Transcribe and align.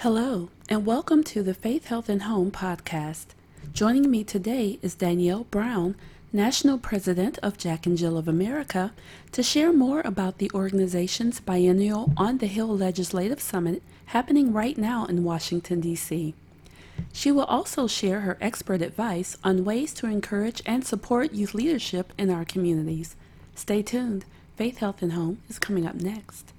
Hello, 0.00 0.50
and 0.68 0.84
welcome 0.84 1.24
to 1.24 1.42
the 1.42 1.54
Faith, 1.54 1.86
Health, 1.86 2.10
and 2.10 2.24
Home 2.24 2.50
podcast. 2.50 3.28
Joining 3.72 4.10
me 4.10 4.24
today 4.24 4.78
is 4.82 4.94
Danielle 4.94 5.44
Brown, 5.44 5.96
National 6.34 6.76
President 6.76 7.38
of 7.42 7.56
Jack 7.56 7.86
and 7.86 7.96
Jill 7.96 8.18
of 8.18 8.28
America, 8.28 8.92
to 9.32 9.42
share 9.42 9.72
more 9.72 10.02
about 10.04 10.36
the 10.36 10.50
organization's 10.52 11.40
biennial 11.40 12.12
On 12.18 12.36
the 12.36 12.46
Hill 12.46 12.76
Legislative 12.76 13.40
Summit 13.40 13.82
happening 14.06 14.52
right 14.52 14.76
now 14.76 15.06
in 15.06 15.24
Washington, 15.24 15.80
D.C. 15.80 16.34
She 17.14 17.32
will 17.32 17.44
also 17.44 17.86
share 17.86 18.20
her 18.20 18.36
expert 18.38 18.82
advice 18.82 19.38
on 19.42 19.64
ways 19.64 19.94
to 19.94 20.06
encourage 20.06 20.60
and 20.66 20.84
support 20.84 21.32
youth 21.32 21.54
leadership 21.54 22.12
in 22.18 22.28
our 22.28 22.44
communities. 22.44 23.16
Stay 23.54 23.82
tuned. 23.82 24.26
Faith, 24.56 24.76
Health, 24.76 25.00
and 25.00 25.14
Home 25.14 25.40
is 25.48 25.58
coming 25.58 25.86
up 25.86 25.94
next. 25.94 26.52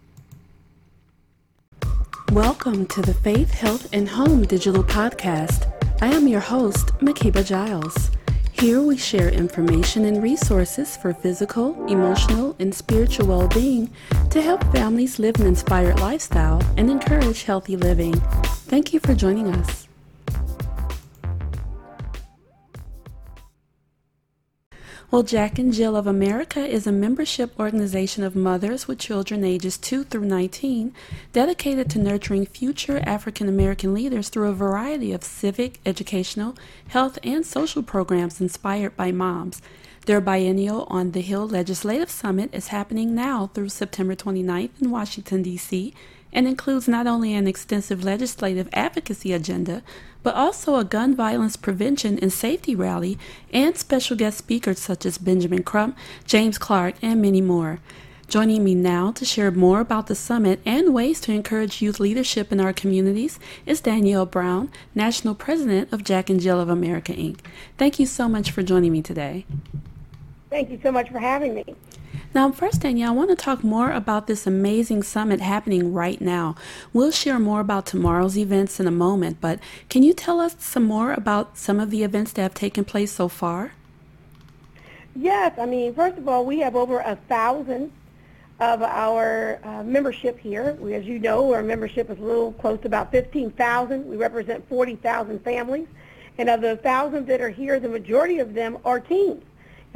Welcome 2.33 2.85
to 2.87 3.01
the 3.01 3.13
Faith, 3.13 3.51
Health, 3.51 3.87
and 3.93 4.07
Home 4.09 4.43
digital 4.43 4.83
podcast. 4.83 5.71
I 6.01 6.07
am 6.07 6.27
your 6.27 6.41
host, 6.41 6.87
Makiba 6.99 7.43
Giles. 7.43 8.11
Here 8.51 8.81
we 8.81 8.97
share 8.97 9.29
information 9.29 10.03
and 10.03 10.21
resources 10.21 10.97
for 10.97 11.13
physical, 11.13 11.73
emotional, 11.87 12.53
and 12.59 12.75
spiritual 12.75 13.27
well 13.27 13.47
being 13.47 13.89
to 14.29 14.41
help 14.41 14.61
families 14.73 15.19
live 15.19 15.39
an 15.39 15.47
inspired 15.47 16.01
lifestyle 16.01 16.61
and 16.75 16.91
encourage 16.91 17.43
healthy 17.43 17.77
living. 17.77 18.13
Thank 18.67 18.93
you 18.93 18.99
for 18.99 19.15
joining 19.15 19.47
us. 19.47 19.86
Well, 25.09 25.23
Jack 25.23 25.57
and 25.57 25.71
Jill 25.71 25.95
of 25.95 26.05
America 26.05 26.59
is 26.59 26.85
a 26.85 26.91
membership 26.91 27.57
organization 27.57 28.25
of 28.25 28.35
mothers 28.35 28.89
with 28.89 28.99
children 28.99 29.45
ages 29.45 29.77
2 29.77 30.03
through 30.03 30.25
19 30.25 30.93
dedicated 31.31 31.89
to 31.91 31.99
nurturing 31.99 32.45
future 32.45 32.99
African 33.05 33.47
American 33.47 33.93
leaders 33.93 34.27
through 34.27 34.49
a 34.49 34.53
variety 34.53 35.13
of 35.13 35.23
civic, 35.23 35.79
educational, 35.85 36.57
health, 36.89 37.19
and 37.23 37.45
social 37.45 37.83
programs 37.83 38.41
inspired 38.41 38.97
by 38.97 39.13
moms. 39.13 39.61
Their 40.07 40.21
biennial 40.21 40.87
on 40.89 41.11
the 41.11 41.19
Hill 41.19 41.45
Legislative 41.45 42.09
Summit 42.09 42.49
is 42.53 42.69
happening 42.69 43.13
now 43.13 43.47
through 43.53 43.67
September 43.67 44.15
29th 44.15 44.81
in 44.81 44.89
Washington, 44.89 45.43
D.C 45.43 45.93
and 46.31 46.47
includes 46.47 46.87
not 46.87 47.07
only 47.07 47.33
an 47.33 47.47
extensive 47.47 48.03
legislative 48.03 48.69
advocacy 48.73 49.33
agenda, 49.33 49.81
but 50.23 50.35
also 50.35 50.75
a 50.75 50.83
gun 50.83 51.15
violence 51.15 51.55
prevention 51.55 52.19
and 52.19 52.31
safety 52.31 52.75
rally 52.75 53.17
and 53.51 53.77
special 53.77 54.15
guest 54.15 54.37
speakers 54.37 54.79
such 54.79 55.05
as 55.05 55.17
Benjamin 55.17 55.63
Crump, 55.63 55.97
James 56.25 56.57
Clark, 56.57 56.95
and 57.01 57.21
many 57.21 57.41
more. 57.41 57.79
Joining 58.27 58.63
me 58.63 58.75
now 58.75 59.11
to 59.13 59.23
share 59.23 59.51
more 59.51 59.79
about 59.79 60.07
the 60.07 60.15
summit 60.15 60.59
and 60.65 60.93
ways 60.93 61.21
to 61.21 61.31
encourage 61.31 61.81
youth 61.81 61.99
leadership 61.99 62.51
in 62.51 62.59
our 62.59 62.73
communities 62.73 63.39
is 63.65 63.79
Danielle 63.79 64.25
Brown, 64.25 64.69
National 64.93 65.33
President 65.33 65.91
of 65.93 66.03
Jack 66.03 66.29
and 66.29 66.41
Jill 66.41 66.59
of 66.59 66.67
America, 66.67 67.13
Inc. 67.13 67.39
Thank 67.77 67.99
you 67.99 68.05
so 68.05 68.27
much 68.27 68.51
for 68.51 68.63
joining 68.63 68.91
me 68.91 69.01
today. 69.01 69.45
Thank 70.49 70.69
you 70.69 70.79
so 70.81 70.91
much 70.91 71.09
for 71.09 71.19
having 71.19 71.55
me. 71.55 71.75
Now, 72.33 72.51
first, 72.51 72.81
Danielle, 72.81 73.11
I 73.11 73.15
want 73.15 73.29
to 73.29 73.35
talk 73.35 73.63
more 73.63 73.91
about 73.91 74.27
this 74.27 74.45
amazing 74.45 75.03
summit 75.03 75.41
happening 75.41 75.93
right 75.93 76.19
now. 76.21 76.55
We'll 76.93 77.11
share 77.11 77.39
more 77.39 77.59
about 77.61 77.85
tomorrow's 77.85 78.37
events 78.37 78.79
in 78.79 78.87
a 78.87 78.91
moment, 78.91 79.37
but 79.41 79.59
can 79.89 80.03
you 80.03 80.13
tell 80.13 80.39
us 80.39 80.55
some 80.59 80.83
more 80.83 81.13
about 81.13 81.57
some 81.57 81.79
of 81.79 81.89
the 81.89 82.03
events 82.03 82.33
that 82.33 82.41
have 82.41 82.53
taken 82.53 82.85
place 82.85 83.11
so 83.11 83.27
far? 83.27 83.73
Yes, 85.15 85.57
I 85.57 85.65
mean, 85.65 85.95
first 85.95 86.17
of 86.17 86.27
all, 86.27 86.45
we 86.45 86.59
have 86.59 86.75
over 86.75 86.99
a 86.99 87.15
thousand 87.27 87.91
of 88.59 88.81
our 88.81 89.59
uh, 89.63 89.83
membership 89.83 90.39
here. 90.39 90.77
We, 90.79 90.93
as 90.93 91.05
you 91.05 91.19
know, 91.19 91.53
our 91.53 91.63
membership 91.63 92.09
is 92.09 92.19
a 92.19 92.21
little 92.21 92.51
close 92.53 92.79
to 92.81 92.87
about 92.87 93.11
15,000. 93.11 94.07
We 94.07 94.17
represent 94.17 94.67
40,000 94.69 95.43
families. 95.43 95.87
And 96.37 96.49
of 96.49 96.61
the 96.61 96.77
thousands 96.77 97.27
that 97.27 97.41
are 97.41 97.49
here, 97.49 97.79
the 97.79 97.89
majority 97.89 98.39
of 98.39 98.53
them 98.53 98.77
are 98.85 98.99
teens. 98.99 99.43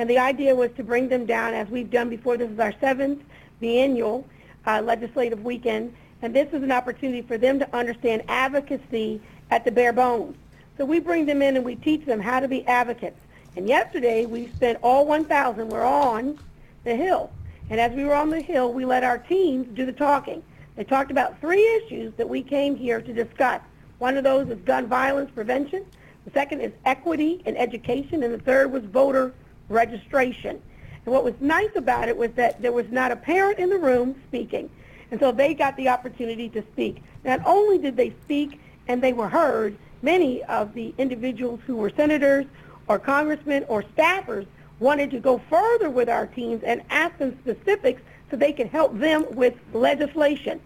And 0.02 0.09
the 0.09 0.17
idea 0.17 0.55
was 0.55 0.71
to 0.77 0.83
bring 0.83 1.09
them 1.09 1.27
down, 1.27 1.53
as 1.53 1.70
we've 1.70 1.92
done 1.92 2.09
before. 2.09 2.36
This 2.36 2.49
is 2.49 2.58
our 2.58 2.73
seventh 2.80 3.21
biennial 3.59 4.27
uh, 4.65 4.81
legislative 4.81 5.43
weekend. 5.43 5.93
And 6.23 6.36
this 6.36 6.52
is 6.52 6.64
an 6.64 6.71
opportunity 6.71 7.21
for 7.21 7.37
them 7.37 7.59
to 7.59 7.76
understand 7.76 8.23
advocacy 8.27 9.21
at 9.52 9.64
the 9.64 9.71
bare 9.71 9.93
bones. 9.93 10.37
So 10.80 10.86
we 10.86 10.99
bring 10.99 11.27
them 11.27 11.43
in 11.43 11.55
and 11.55 11.64
we 11.64 11.76
teach 11.76 12.03
them 12.03 12.20
how 12.20 12.39
to 12.39 12.48
be 12.48 12.65
advocates. 12.65 13.20
And 13.55 13.67
yesterday 13.67 14.26
we 14.26 14.48
spent 14.48 14.80
all 14.81 15.05
1,000 15.05 15.70
were 15.70 15.86
on 15.86 16.39
the 16.83 16.95
Hill. 16.95 17.30
And 17.70 17.80
as 17.80 17.92
we 17.92 18.03
were 18.03 18.15
on 18.15 18.31
the 18.31 18.42
Hill, 18.42 18.73
we 18.73 18.86
let 18.86 19.03
our 19.03 19.20
teams 19.20 19.67
do 19.76 19.86
the 19.86 19.93
talking. 19.93 20.42
They 20.77 20.83
talked 20.83 21.11
about 21.11 21.39
three 21.39 21.61
issues 21.76 22.11
that 22.15 22.27
we 22.27 22.42
came 22.42 22.76
here 22.76 23.02
to 23.02 23.14
discuss. 23.14 23.61
One 23.99 24.17
of 24.17 24.23
those 24.23 24.49
is 24.49 24.58
gun 24.61 24.87
violence 24.87 25.30
prevention. 25.30 25.86
The 26.26 26.31
second 26.31 26.61
is 26.61 26.71
equity 26.86 27.43
in 27.45 27.55
education. 27.55 28.23
And 28.23 28.33
the 28.33 28.39
third 28.39 28.71
was 28.71 28.83
voter 28.86 29.36
registration. 29.71 30.61
And 31.05 31.14
what 31.14 31.23
was 31.23 31.33
nice 31.39 31.76
about 31.76 32.09
it 32.09 32.17
was 32.17 32.32
that 32.33 32.61
there 32.61 32.71
was 32.71 32.86
not 32.92 33.11
a 33.11 33.15
parent 33.15 33.59
in 33.59 33.70
the 33.70 33.77
room 33.77 34.15
speaking. 34.27 34.70
And 35.09 35.20
so 35.20 35.32
they 35.32 35.54
got 35.54 35.76
the 35.77 35.89
opportunity 35.89 36.49
to 36.49 36.61
speak. 36.73 37.04
Not 37.23 37.42
only 37.45 37.77
did 37.77 37.98
they 37.98 38.14
speak 38.23 38.59
and 38.87 39.02
they 39.02 39.14
were 39.14 39.30
heard, 39.30 39.77
many 40.02 40.43
of 40.43 40.73
the 40.73 40.93
individuals 40.98 41.59
who 41.65 41.76
were 41.76 41.89
senators 41.89 42.45
or 42.87 42.99
congressmen 42.99 43.65
or 43.67 43.83
staffers 43.83 44.45
wanted 44.80 45.11
to 45.11 45.20
go 45.20 45.39
further 45.49 45.89
with 45.89 46.09
our 46.09 46.27
teams 46.27 46.64
and 46.64 46.82
ask 46.89 47.17
them 47.17 47.38
specifics 47.42 48.02
so 48.30 48.38
they 48.38 48.53
could 48.53 48.67
help 48.67 48.98
them 48.98 49.26
with 49.32 49.53
legislation. 49.73 50.59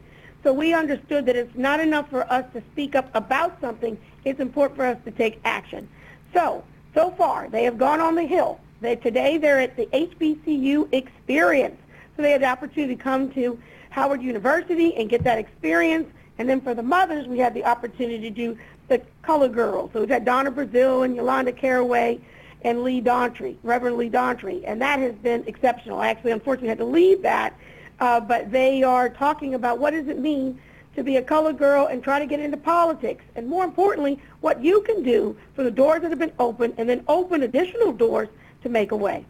So 0.43 0.53
we 0.53 0.73
understood 0.73 1.25
that 1.25 1.35
it's 1.35 1.55
not 1.55 1.79
enough 1.79 2.09
for 2.09 2.31
us 2.31 2.45
to 2.53 2.61
speak 2.71 2.95
up 2.95 3.09
about 3.15 3.59
something. 3.59 3.97
It's 4.23 4.39
important 4.39 4.77
for 4.77 4.85
us 4.85 4.97
to 5.05 5.11
take 5.11 5.39
action. 5.43 5.89
So, 6.33 6.63
so 6.93 7.11
far, 7.11 7.49
they 7.49 7.63
have 7.63 7.77
gone 7.77 7.99
on 7.99 8.15
the 8.15 8.23
Hill. 8.23 8.59
They, 8.85 8.95
today 8.95 9.37
they're 9.37 9.59
at 9.59 9.75
the 9.75 9.87
HBCU 9.87 10.93
experience. 10.93 11.79
So 12.15 12.21
they 12.21 12.31
had 12.31 12.41
the 12.41 12.47
opportunity 12.47 12.95
to 12.95 13.01
come 13.01 13.31
to 13.31 13.59
Howard 13.89 14.21
University 14.21 14.95
and 14.95 15.09
get 15.09 15.23
that 15.23 15.37
experience. 15.37 16.07
And 16.37 16.47
then 16.47 16.61
for 16.61 16.73
the 16.73 16.83
mothers, 16.83 17.27
we 17.27 17.39
had 17.39 17.53
the 17.53 17.65
opportunity 17.65 18.19
to 18.19 18.29
do 18.29 18.57
the 18.87 19.01
Color 19.21 19.49
Girls. 19.49 19.91
So 19.93 20.01
we've 20.01 20.09
had 20.09 20.25
Donna 20.25 20.51
Brazile 20.51 21.05
and 21.05 21.15
Yolanda 21.15 21.51
Caraway 21.51 22.19
and 22.63 22.83
Leah 22.83 23.01
Daughtry, 23.01 23.55
Reverend 23.63 23.97
Leah 23.97 24.11
Daughtry. 24.11 24.63
And 24.65 24.81
that 24.81 24.99
has 24.99 25.13
been 25.15 25.43
exceptional. 25.47 25.99
I 25.99 26.09
actually, 26.09 26.31
unfortunately, 26.31 26.69
had 26.69 26.77
to 26.79 26.85
leave 26.85 27.21
that. 27.21 27.53
Uh, 27.99 28.19
but 28.19 28.51
they 28.51 28.83
are 28.83 29.09
talking 29.09 29.53
about 29.55 29.79
what 29.79 29.91
does 29.91 30.07
it 30.07 30.19
mean 30.19 30.59
to 30.95 31.03
be 31.03 31.17
a 31.17 31.21
colored 31.21 31.57
girl 31.57 31.87
and 31.87 32.03
try 32.03 32.19
to 32.19 32.25
get 32.25 32.39
into 32.39 32.57
politics. 32.57 33.23
And 33.35 33.47
more 33.47 33.63
importantly, 33.63 34.19
what 34.41 34.63
you 34.63 34.81
can 34.81 35.03
do 35.03 35.37
for 35.53 35.63
the 35.63 35.71
doors 35.71 36.01
that 36.01 36.09
have 36.09 36.19
been 36.19 36.31
opened 36.39 36.75
and 36.77 36.87
then 36.87 37.03
open 37.07 37.43
additional 37.43 37.91
doors 37.91 38.29
to 38.65 38.69
make 38.69 38.91
a 38.91 38.95
way. 38.95 39.23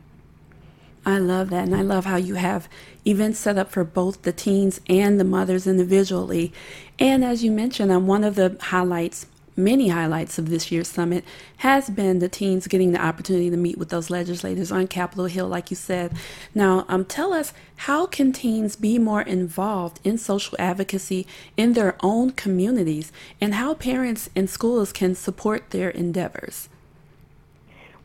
I 1.05 1.19
love 1.19 1.49
that. 1.49 1.65
And 1.65 1.75
I 1.75 1.81
love 1.81 2.05
how 2.05 2.15
you 2.15 2.35
have 2.35 2.69
events 3.05 3.37
set 3.37 3.57
up 3.57 3.69
for 3.69 3.83
both 3.83 4.21
the 4.21 4.31
teens 4.31 4.79
and 4.87 5.19
the 5.19 5.25
mothers 5.25 5.67
individually. 5.67 6.53
And 6.97 7.23
as 7.23 7.43
you 7.43 7.51
mentioned, 7.51 7.91
um, 7.91 8.07
one 8.07 8.23
of 8.23 8.35
the 8.35 8.57
highlights, 8.59 9.27
many 9.57 9.89
highlights 9.89 10.39
of 10.39 10.49
this 10.49 10.71
year's 10.71 10.87
summit 10.87 11.25
has 11.57 11.89
been 11.89 12.19
the 12.19 12.29
teens 12.29 12.65
getting 12.67 12.93
the 12.93 13.05
opportunity 13.05 13.49
to 13.49 13.57
meet 13.57 13.77
with 13.77 13.89
those 13.89 14.09
legislators 14.09 14.71
on 14.71 14.87
Capitol 14.87 15.25
Hill, 15.25 15.49
like 15.49 15.69
you 15.69 15.75
said. 15.75 16.13
Now, 16.55 16.85
um, 16.87 17.03
tell 17.03 17.33
us 17.33 17.53
how 17.75 18.05
can 18.05 18.31
teens 18.31 18.77
be 18.77 18.97
more 18.97 19.21
involved 19.21 19.99
in 20.05 20.17
social 20.17 20.55
advocacy 20.57 21.27
in 21.57 21.73
their 21.73 21.97
own 21.99 22.31
communities 22.31 23.11
and 23.41 23.55
how 23.55 23.73
parents 23.73 24.29
and 24.33 24.49
schools 24.49 24.93
can 24.93 25.13
support 25.13 25.71
their 25.71 25.89
endeavors? 25.89 26.69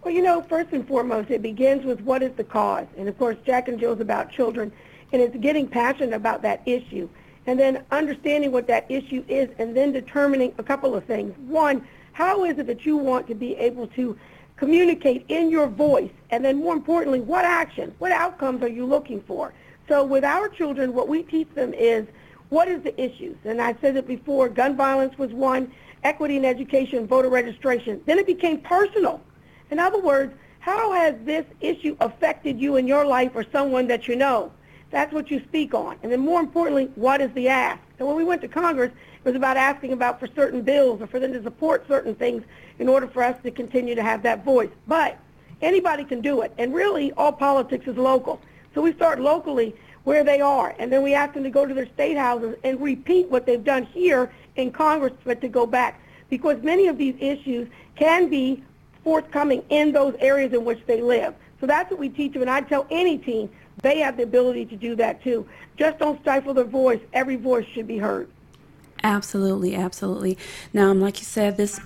Well, 0.03 0.15
you 0.15 0.22
know, 0.22 0.41
first 0.41 0.72
and 0.72 0.87
foremost, 0.88 1.31
it 1.31 1.43
begins 1.43 1.84
with 1.84 2.00
what 2.00 2.22
is 2.22 2.33
the 2.37 2.44
cause. 2.44 2.87
And 2.97 3.06
of 3.06 3.19
course, 3.19 3.37
Jack 3.44 3.69
and 3.69 3.78
Jill's 3.78 4.00
about 4.00 4.31
children, 4.31 4.72
and 5.12 5.21
it's 5.21 5.37
getting 5.37 5.69
passionate 5.69 6.15
about 6.15 6.41
that 6.41 6.62
issue. 6.65 7.06
And 7.47 7.61
then 7.61 7.84
understanding 7.91 8.50
what 8.50 8.66
that 8.69 8.91
issue 8.91 9.22
is, 9.28 9.50
and 9.59 9.77
then 9.77 9.93
determining 9.93 10.55
a 10.56 10.62
couple 10.62 10.94
of 10.94 11.05
things. 11.05 11.37
One, 11.49 11.87
how 12.12 12.44
is 12.44 12.58
it 12.58 12.67
that 12.69 12.87
you 12.87 12.97
want 12.97 13.26
to 13.29 13.35
be 13.35 13.55
able 13.56 13.88
to 13.88 14.19
communicate 14.56 15.26
in 15.29 15.50
your 15.50 15.67
voice? 15.67 16.11
And 16.31 16.43
then 16.43 16.56
more 16.56 16.73
importantly, 16.73 17.20
what 17.20 17.44
actions, 17.44 17.93
what 17.99 18.12
outcomes 18.12 18.62
are 18.62 18.69
you 18.69 18.87
looking 18.87 19.20
for? 19.23 19.53
So 19.87 20.03
with 20.03 20.25
our 20.25 20.49
children, 20.49 20.94
what 20.94 21.08
we 21.08 21.25
teach 21.25 21.49
them 21.55 21.75
is 21.75 22.06
what 22.49 22.69
is 22.69 22.82
the 22.82 22.99
issues? 22.99 23.37
And 23.44 23.61
I 23.61 23.75
said 23.82 23.96
it 23.96 24.06
before, 24.06 24.49
gun 24.49 24.76
violence 24.76 25.19
was 25.19 25.31
one, 25.32 25.70
equity 26.05 26.38
in 26.38 26.46
education, 26.46 27.06
voter 27.06 27.29
registration. 27.29 28.00
Then 28.06 28.19
it 28.19 28.26
became 28.26 28.61
personal. 28.61 29.20
In 29.70 29.78
other 29.78 30.00
words, 30.00 30.34
how 30.58 30.93
has 30.93 31.14
this 31.25 31.46
issue 31.61 31.96
affected 32.00 32.61
you 32.61 32.76
in 32.76 32.87
your 32.87 33.06
life 33.06 33.32
or 33.34 33.44
someone 33.50 33.87
that 33.88 34.08
you 34.08 34.17
know? 34.17 34.52
That's 34.90 35.12
what 35.12 35.31
you 35.31 35.40
speak 35.49 35.72
on. 35.72 35.96
And 36.02 36.11
then 36.11 36.20
more 36.20 36.40
importantly, 36.40 36.90
what 36.96 37.20
is 37.20 37.32
the 37.32 37.49
ask? 37.49 37.81
And 37.99 38.08
when 38.08 38.17
we 38.17 38.25
went 38.25 38.43
to 38.43 38.49
Congress, 38.49 38.90
it 38.90 39.25
was 39.25 39.37
about 39.37 39.56
asking 39.56 39.93
about 39.93 40.19
for 40.19 40.26
certain 40.26 40.62
bills 40.62 41.00
or 41.00 41.06
for 41.06 41.20
them 41.20 41.32
to 41.32 41.43
support 41.43 41.87
certain 41.87 42.14
things 42.14 42.43
in 42.78 42.88
order 42.88 43.06
for 43.06 43.22
us 43.22 43.40
to 43.43 43.50
continue 43.50 43.94
to 43.94 44.02
have 44.02 44.22
that 44.25 44.44
voice. 44.44 44.70
But 44.88 45.19
anybody 45.62 46.05
can 46.05 46.20
do 46.20 46.40
it. 46.43 46.52
And 46.58 46.75
really, 46.75 47.12
all 47.12 47.32
politics 47.32 47.87
is 47.87 47.96
local. 47.96 48.40
So 48.75 48.82
we 48.82 48.93
start 48.94 49.20
locally 49.20 49.75
where 50.05 50.25
they 50.25 50.40
are. 50.40 50.75
And 50.78 50.93
then 50.93 51.02
we 51.02 51.14
ask 51.14 51.34
them 51.34 51.44
to 51.44 51.50
go 51.50 51.67
to 51.67 51.75
their 51.75 51.87
state 51.87 52.17
houses 52.17 52.56
and 52.64 52.81
repeat 52.81 53.28
what 53.28 53.46
they've 53.46 53.62
done 53.62 53.84
here 53.84 54.32
in 54.56 54.72
Congress 54.72 55.12
but 55.25 55.40
to 55.40 55.49
go 55.49 55.67
back 55.67 56.00
because 56.28 56.62
many 56.62 56.87
of 56.87 56.96
these 56.96 57.14
issues 57.19 57.69
can 57.96 58.28
be 58.28 58.62
forthcoming 59.05 59.62
in 59.70 59.93
those 59.93 60.14
areas 60.20 60.52
in 60.52 60.64
which 60.64 60.81
they 60.87 61.02
live. 61.02 61.35
So 61.61 61.67
that's 61.67 61.91
what 61.91 62.00
we 62.00 62.08
teach 62.08 62.32
them, 62.32 62.43
and 62.43 62.50
I 62.50 62.61
tell 62.62 62.87
any 62.91 63.19
teen 63.19 63.50
they 63.82 63.99
have 64.00 64.17
the 64.17 64.23
ability 64.23 64.67
to 64.67 64.76
do 64.76 64.94
that 64.97 65.23
too. 65.23 65.47
Just 65.76 65.99
don't 65.99 66.20
stifle 66.23 66.55
their 66.55 66.64
voice. 66.64 67.00
Every 67.12 67.37
voice 67.37 67.67
should 67.73 67.87
be 67.87 67.99
heard. 67.99 68.29
Absolutely, 69.02 69.75
absolutely. 69.75 70.37
Now, 70.73 70.91
um, 70.91 71.00
like 71.00 71.20
you 71.20 71.25
said, 71.25 71.56
this 71.56 71.81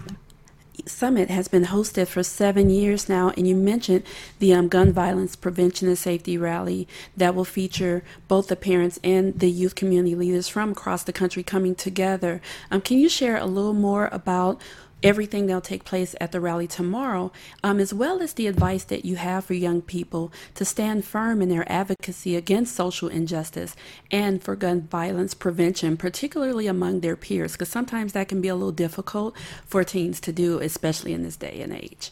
summit 0.86 1.30
has 1.30 1.48
been 1.48 1.66
hosted 1.66 2.08
for 2.08 2.22
seven 2.22 2.68
years 2.68 3.08
now, 3.08 3.30
and 3.36 3.46
you 3.46 3.54
mentioned 3.54 4.02
the 4.40 4.52
um, 4.52 4.68
gun 4.68 4.92
violence 4.92 5.36
prevention 5.36 5.88
and 5.88 5.96
safety 5.96 6.36
rally 6.36 6.88
that 7.16 7.34
will 7.34 7.44
feature 7.44 8.02
both 8.26 8.48
the 8.48 8.56
parents 8.56 8.98
and 9.04 9.38
the 9.38 9.50
youth 9.50 9.74
community 9.74 10.14
leaders 10.14 10.48
from 10.48 10.72
across 10.72 11.04
the 11.04 11.12
country 11.12 11.42
coming 11.42 11.74
together. 11.74 12.40
Um, 12.70 12.80
can 12.80 12.98
you 12.98 13.08
share 13.08 13.36
a 13.36 13.46
little 13.46 13.74
more 13.74 14.08
about 14.10 14.60
everything 15.04 15.46
that'll 15.46 15.60
take 15.60 15.84
place 15.84 16.14
at 16.20 16.32
the 16.32 16.40
rally 16.40 16.66
tomorrow, 16.66 17.30
um, 17.62 17.78
as 17.78 17.94
well 17.94 18.22
as 18.22 18.32
the 18.32 18.46
advice 18.46 18.82
that 18.84 19.04
you 19.04 19.16
have 19.16 19.44
for 19.44 19.54
young 19.54 19.82
people 19.82 20.32
to 20.54 20.64
stand 20.64 21.04
firm 21.04 21.42
in 21.42 21.48
their 21.48 21.70
advocacy 21.70 22.34
against 22.34 22.74
social 22.74 23.08
injustice 23.08 23.76
and 24.10 24.42
for 24.42 24.56
gun 24.56 24.80
violence 24.82 25.34
prevention, 25.34 25.96
particularly 25.96 26.66
among 26.66 27.00
their 27.00 27.16
peers, 27.16 27.52
because 27.52 27.68
sometimes 27.68 28.14
that 28.14 28.28
can 28.28 28.40
be 28.40 28.48
a 28.48 28.54
little 28.54 28.72
difficult 28.72 29.36
for 29.66 29.84
teens 29.84 30.18
to 30.20 30.32
do, 30.32 30.58
especially 30.58 31.12
in 31.12 31.22
this 31.22 31.36
day 31.36 31.60
and 31.60 31.72
age. 31.72 32.10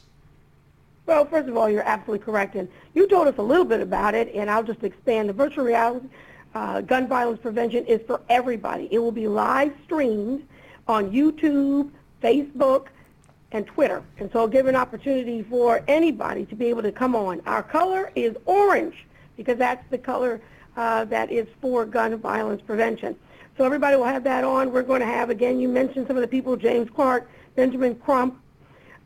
Well, 1.07 1.25
first 1.25 1.49
of 1.49 1.57
all, 1.57 1.69
you're 1.69 1.83
absolutely 1.83 2.25
correct. 2.25 2.55
And 2.55 2.69
you 2.95 3.09
told 3.09 3.27
us 3.27 3.35
a 3.39 3.43
little 3.43 3.65
bit 3.65 3.81
about 3.81 4.15
it, 4.15 4.33
and 4.35 4.49
I'll 4.51 4.63
just 4.63 4.85
expand. 4.85 5.29
The 5.29 5.33
virtual 5.33 5.65
reality 5.65 6.07
uh, 6.55 6.81
gun 6.83 7.09
violence 7.09 7.41
prevention 7.41 7.85
is 7.87 8.01
for 8.07 8.21
everybody. 8.29 8.89
It 8.91 8.99
will 8.99 9.13
be 9.13 9.27
live 9.27 9.73
streamed 9.85 10.47
on 10.87 11.11
YouTube, 11.11 11.91
Facebook, 12.23 12.87
and 13.53 13.67
Twitter. 13.67 14.03
And 14.19 14.31
so 14.33 14.41
I'll 14.41 14.49
give 14.49 14.67
an 14.67 14.77
opportunity 14.77 15.43
for 15.43 15.83
anybody 15.87 16.47
to 16.47 16.57
be 16.57 16.67
able 16.67 16.83
to 16.83 16.93
come 16.93 17.15
on. 17.15 17.41
Our 17.47 17.63
color 17.63 18.11
is 18.15 18.37
orange 18.47 19.07
because 19.37 19.59
that's 19.59 19.85
the 19.91 19.99
color 19.99 20.41
uh, 20.77 21.05
that 21.07 21.31
is 21.31 21.47
for 21.61 21.85
gun 21.85 22.17
violence 22.17 22.63
prevention. 22.63 23.17
So 23.59 23.65
everybody 23.65 23.97
will 23.97 24.05
have 24.05 24.25
that 24.25 24.45
on. 24.45 24.73
We're 24.73 24.83
going 24.83 25.01
to 25.01 25.07
have, 25.07 25.29
again, 25.29 25.61
you 25.61 25.69
mentioned 25.69 26.07
some 26.07 26.17
of 26.17 26.23
the 26.23 26.29
people, 26.29 26.57
James 26.57 26.89
Clark, 26.89 27.31
Benjamin 27.55 27.95
Crump, 27.97 28.41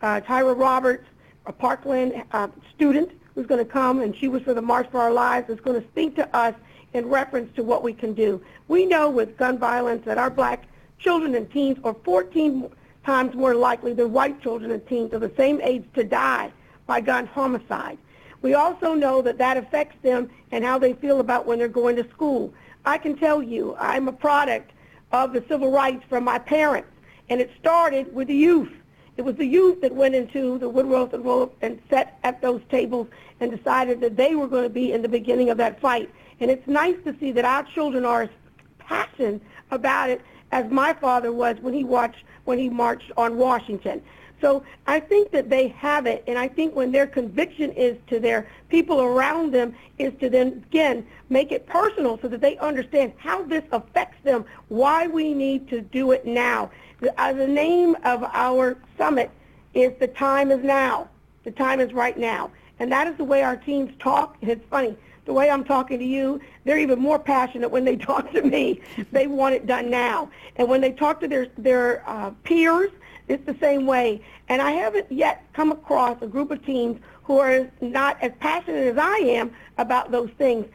uh, 0.01 0.21
Tyah 0.21 0.57
Roberts, 0.57 1.07
a 1.47 1.53
Parkland 1.53 2.25
uh, 2.33 2.49
student 2.75 3.11
who's 3.35 3.47
going 3.47 3.65
to 3.65 3.71
come, 3.71 4.01
and 4.01 4.17
she 4.17 4.29
was 4.29 4.43
for 4.43 4.55
the 4.55 4.63
March 4.63 4.89
for 4.91 5.01
Our 5.01 5.13
Lives, 5.13 5.51
is 5.51 5.61
going 5.61 5.81
to 5.81 5.87
speak 5.89 6.15
to 6.17 6.37
us 6.37 6.55
in 6.93 7.07
reference 7.09 7.55
to 7.57 7.63
what 7.63 7.83
we 7.83 7.93
can 7.93 8.15
do. 8.15 8.41
We 8.69 8.87
know 8.87 9.11
with 9.11 9.37
gun 9.37 9.59
violence 9.59 10.05
that 10.05 10.17
our 10.17 10.31
black 10.31 10.65
children 10.99 11.35
and 11.35 11.51
teens 11.51 11.79
are 11.85 11.95
14 12.05 12.71
times 13.07 13.35
more 13.35 13.55
likely 13.55 13.95
than 13.95 14.13
white 14.13 14.43
children 14.43 14.73
and 14.73 14.87
teens 14.87 15.15
of 15.15 15.21
the 15.21 15.33
same 15.37 15.61
age 15.63 15.85
to 15.95 16.05
die 16.05 16.53
by 16.87 17.01
gun 17.01 17.27
homicide. 17.27 17.97
We 18.43 18.55
also 18.55 18.95
know 18.95 19.23
that 19.23 19.39
that 19.39 19.57
affects 19.57 19.97
them 20.03 20.29
and 20.51 20.65
how 20.65 20.79
they 20.79 20.93
feel 20.93 21.21
about 21.21 21.47
when 21.47 21.59
they're 21.59 21.69
going 21.69 21.97
to 21.97 22.09
school. 22.11 22.53
I 22.85 22.99
can 22.99 23.17
tell 23.17 23.43
you, 23.43 23.75
I'm 23.79 24.09
a 24.09 24.13
product 24.13 24.73
of 25.13 25.33
the 25.33 25.43
civil 25.49 25.71
rights 25.71 26.05
from 26.09 26.25
my 26.25 26.39
parents, 26.39 26.91
and 27.29 27.41
it 27.41 27.51
started 27.59 28.13
with 28.15 28.29
the 28.29 28.35
youth. 28.35 28.73
It 29.17 29.23
was 29.23 29.37
the 29.37 29.47
youth 29.47 29.81
that 29.81 29.95
went 29.95 30.15
into 30.15 30.59
the 30.59 30.69
Woolworth 30.69 31.15
and 31.15 31.51
and 31.63 31.81
sat 31.89 32.19
at 32.23 32.43
those 32.43 32.61
tables 32.71 33.09
and 33.41 33.51
decided 33.51 34.01
that 34.03 34.17
they 34.17 34.35
were 34.35 34.47
going 34.47 34.65
to 34.65 34.71
be 34.71 34.93
in 34.93 35.01
the 35.01 35.09
beginning 35.09 35.49
of 35.49 35.57
that 35.57 35.81
fight. 35.81 36.11
And 36.39 36.51
it's 36.51 36.67
nice 36.67 36.97
to 37.05 37.17
see 37.19 37.33
that 37.33 37.45
our 37.45 37.63
children 37.63 38.05
are 38.05 38.23
as 38.23 38.31
passionate 38.79 39.41
about 39.71 40.11
it 40.11 40.21
as 40.53 40.71
my 40.71 40.93
father 40.93 41.33
was 41.33 41.57
when 41.61 41.73
he 41.73 41.83
watched 41.83 42.23
when 42.47 42.59
he 42.59 42.69
marched 42.69 43.13
on 43.17 43.37
Washington. 43.37 44.03
So 44.41 44.63
I 44.87 45.01
think 45.01 45.31
that 45.31 45.49
they 45.49 45.69
have 45.69 46.07
it, 46.07 46.23
and 46.27 46.39
I 46.39 46.49
think 46.49 46.75
when 46.75 46.93
their 46.93 47.07
conviction 47.07 47.73
is 47.73 47.97
to 48.09 48.21
their 48.21 48.47
people 48.69 49.01
around 49.01 49.53
them 49.53 49.75
is 49.99 50.13
to 50.21 50.29
then, 50.29 50.63
again, 50.69 51.07
make 51.31 51.53
it 51.53 51.67
personal 51.67 52.19
so 52.21 52.29
that 52.29 52.41
they 52.41 52.59
understand 52.59 53.13
how 53.17 53.43
this 53.45 53.65
affects 53.73 54.23
them, 54.25 54.45
why 54.69 55.07
we 55.07 55.33
need 55.33 55.69
to 55.71 55.81
do 55.81 56.13
it 56.13 56.27
now. 56.27 56.71
The, 57.01 57.19
uh, 57.21 57.33
the 57.33 57.47
name 57.47 57.97
of 58.05 58.25
our 58.25 58.77
summit 58.99 59.31
is 59.73 59.93
The 59.99 60.09
Time 60.09 60.51
is 60.51 60.63
Now. 60.63 61.09
The 61.45 61.51
time 61.51 61.81
is 61.81 61.93
right 61.93 62.19
now. 62.19 62.51
And 62.79 62.93
that 62.93 63.07
is 63.07 63.17
the 63.17 63.25
way 63.25 63.43
our 63.43 63.57
teams 63.57 63.93
talk, 63.99 64.37
and 64.43 64.51
it's 64.51 64.65
funny 64.69 64.97
the 65.27 65.33
way 65.33 65.51
I'm 65.51 65.65
talking 65.65 65.99
to 65.99 66.05
you, 66.05 66.41
they're 66.65 66.79
even 66.79 66.99
more 66.99 67.19
passionate 67.19 67.69
when 67.69 67.85
they 67.85 67.97
talk 68.11 68.33
to 68.33 68.43
me. 68.43 68.81
They 69.13 69.27
want 69.27 69.55
it 69.55 69.67
done 69.67 69.91
now. 69.91 70.31
And 70.57 70.69
when 70.69 70.81
they 70.81 70.93
talk 70.93 71.21
to 71.21 71.29
their, 71.29 71.49
their 71.59 72.09
uh, 72.09 72.31
peers, 72.45 72.91
it's 73.29 73.45
the 73.45 73.57
same 73.61 73.87
way. 73.87 74.23
And 74.49 74.63
I 74.63 74.71
haven't 74.71 75.11
yet 75.11 75.45
come 75.53 75.73
across 75.73 76.17
a 76.23 76.27
group 76.27 76.51
of 76.51 76.65
teens 76.65 77.01
who 77.25 77.39
are 77.39 77.69
not 77.81 78.23
as 78.23 78.33
passionate 78.39 78.87
as 78.87 78.99
I 78.99 79.17
am 79.17 79.51
about 79.79 80.13
those 80.13 80.31
things 80.39 80.67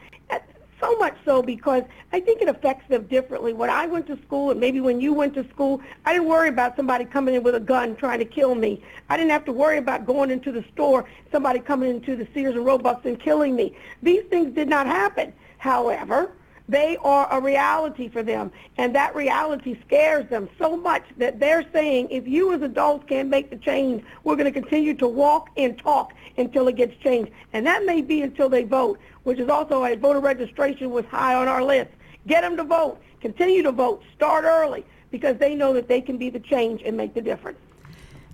so 0.82 0.96
much 0.96 1.16
so 1.24 1.42
because 1.42 1.84
I 2.12 2.20
think 2.20 2.42
it 2.42 2.48
affects 2.48 2.88
them 2.88 3.04
differently. 3.04 3.52
When 3.52 3.70
I 3.70 3.86
went 3.86 4.06
to 4.08 4.18
school 4.22 4.50
and 4.50 4.58
maybe 4.58 4.80
when 4.80 5.00
you 5.00 5.12
went 5.12 5.34
to 5.34 5.48
school, 5.48 5.80
I 6.04 6.12
didn't 6.12 6.28
worry 6.28 6.48
about 6.48 6.74
somebody 6.76 7.04
coming 7.04 7.34
in 7.36 7.42
with 7.42 7.54
a 7.54 7.60
gun 7.60 7.94
trying 7.94 8.18
to 8.18 8.24
kill 8.24 8.54
me. 8.54 8.82
I 9.08 9.16
didn't 9.16 9.30
have 9.30 9.44
to 9.44 9.52
worry 9.52 9.78
about 9.78 10.04
going 10.04 10.30
into 10.30 10.50
the 10.50 10.64
store, 10.72 11.08
somebody 11.30 11.60
coming 11.60 11.88
into 11.88 12.16
the 12.16 12.26
Sears 12.34 12.56
and 12.56 12.66
Roebuck 12.66 13.04
and 13.04 13.18
killing 13.18 13.54
me. 13.54 13.76
These 14.02 14.24
things 14.24 14.54
did 14.54 14.68
not 14.68 14.86
happen. 14.86 15.32
However, 15.58 16.32
they 16.68 16.96
are 17.02 17.30
a 17.32 17.40
reality 17.40 18.08
for 18.08 18.22
them, 18.22 18.52
and 18.78 18.94
that 18.94 19.14
reality 19.14 19.78
scares 19.86 20.28
them 20.30 20.48
so 20.58 20.76
much 20.76 21.04
that 21.18 21.40
they're 21.40 21.66
saying, 21.72 22.08
if 22.10 22.26
you 22.26 22.52
as 22.52 22.62
adults 22.62 23.04
can't 23.08 23.28
make 23.28 23.50
the 23.50 23.56
change, 23.56 24.04
we're 24.24 24.36
going 24.36 24.52
to 24.52 24.60
continue 24.60 24.94
to 24.94 25.08
walk 25.08 25.50
and 25.56 25.78
talk 25.78 26.12
until 26.38 26.68
it 26.68 26.76
gets 26.76 26.96
changed. 27.02 27.30
And 27.52 27.66
that 27.66 27.84
may 27.84 28.00
be 28.00 28.22
until 28.22 28.48
they 28.48 28.62
vote, 28.62 28.98
which 29.24 29.38
is 29.38 29.48
also 29.48 29.84
a 29.84 29.96
voter 29.96 30.20
registration 30.20 30.90
was 30.90 31.04
high 31.06 31.34
on 31.34 31.48
our 31.48 31.62
list. 31.62 31.90
Get 32.26 32.42
them 32.42 32.56
to 32.56 32.64
vote. 32.64 33.00
Continue 33.20 33.62
to 33.62 33.72
vote. 33.72 34.02
Start 34.14 34.44
early 34.44 34.84
because 35.10 35.36
they 35.38 35.54
know 35.54 35.72
that 35.72 35.88
they 35.88 36.00
can 36.00 36.16
be 36.16 36.30
the 36.30 36.40
change 36.40 36.82
and 36.84 36.96
make 36.96 37.14
the 37.14 37.20
difference. 37.20 37.58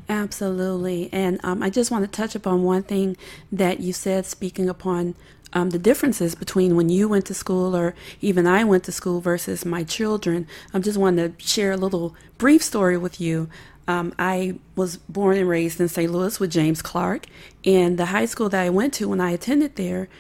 Absolutely. 0.09 1.11
And 1.13 1.39
um, 1.45 1.63
I 1.63 1.69
just 1.71 1.91
want 1.91 2.05
to 2.05 2.11
touch 2.11 2.35
upon 2.35 2.63
one 2.63 2.83
thing 2.83 3.17
that 3.53 3.81
you 3.81 3.93
said, 3.93 4.25
speaking 4.25 4.69
upon 4.69 5.15
um, 5.53 5.71
the 5.71 5.79
differences 5.79 6.35
between 6.35 6.77
when 6.77 6.89
you 6.89 7.09
went 7.09 7.27
to 7.27 7.35
school 7.35 7.77
or 7.77 7.95
even 8.21 8.47
I 8.47 8.65
went 8.65 8.85
to 8.85 8.93
school 8.93 9.21
versus 9.21 9.65
my 9.65 9.85
children. 9.85 10.47
I 10.73 10.79
just 10.79 10.99
wanted 10.99 11.39
to 11.39 11.47
share 11.47 11.73
a 11.73 11.77
little 11.77 12.15
brief 12.39 12.63
story 12.63 12.97
with 12.97 13.21
you. 13.21 13.49
Um, 13.87 14.15
I 14.19 14.59
was 14.77 14.99
born 14.99 15.39
and 15.39 15.49
raised 15.49 15.81
in 15.81 15.89
St. 15.89 16.13
Louis 16.13 16.39
with 16.39 16.51
James 16.51 16.83
Clark, 16.83 17.27
and 17.65 17.99
the 17.99 18.07
high 18.07 18.27
school 18.27 18.51
that 18.51 18.63
I 18.63 18.69
went 18.69 18.93
to 18.95 19.09
when 19.09 19.21
I 19.21 19.31
attended 19.31 19.77
there, 19.77 20.11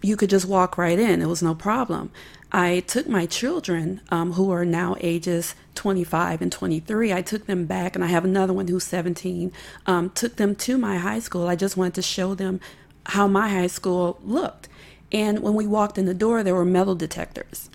you 0.00 0.16
could 0.16 0.30
just 0.30 0.46
walk 0.46 0.78
right 0.78 0.98
in. 0.98 1.20
It 1.20 1.26
was 1.26 1.42
no 1.42 1.54
problem. 1.54 2.10
I 2.52 2.80
took 2.80 3.08
my 3.08 3.26
children, 3.26 4.00
um, 4.10 4.32
who 4.32 4.50
are 4.50 4.64
now 4.64 4.96
ages 5.00 5.54
25 5.76 6.42
and 6.42 6.50
23, 6.50 7.12
I 7.12 7.22
took 7.22 7.46
them 7.46 7.64
back, 7.64 7.94
and 7.94 8.04
I 8.04 8.08
have 8.08 8.24
another 8.24 8.52
one 8.52 8.66
who's 8.66 8.84
17, 8.84 9.52
um, 9.86 10.10
took 10.10 10.36
them 10.36 10.56
to 10.56 10.76
my 10.76 10.98
high 10.98 11.20
school. 11.20 11.46
I 11.46 11.56
just 11.56 11.76
wanted 11.76 11.94
to 11.94 12.02
show 12.02 12.34
them 12.34 12.60
how 13.06 13.28
my 13.28 13.48
high 13.48 13.68
school 13.68 14.18
looked. 14.24 14.68
And 15.12 15.40
when 15.40 15.54
we 15.54 15.66
walked 15.66 15.96
in 15.96 16.06
the 16.06 16.14
door, 16.14 16.42
there 16.42 16.54
were 16.54 16.64
metal 16.64 16.94
detectors. 16.94 17.69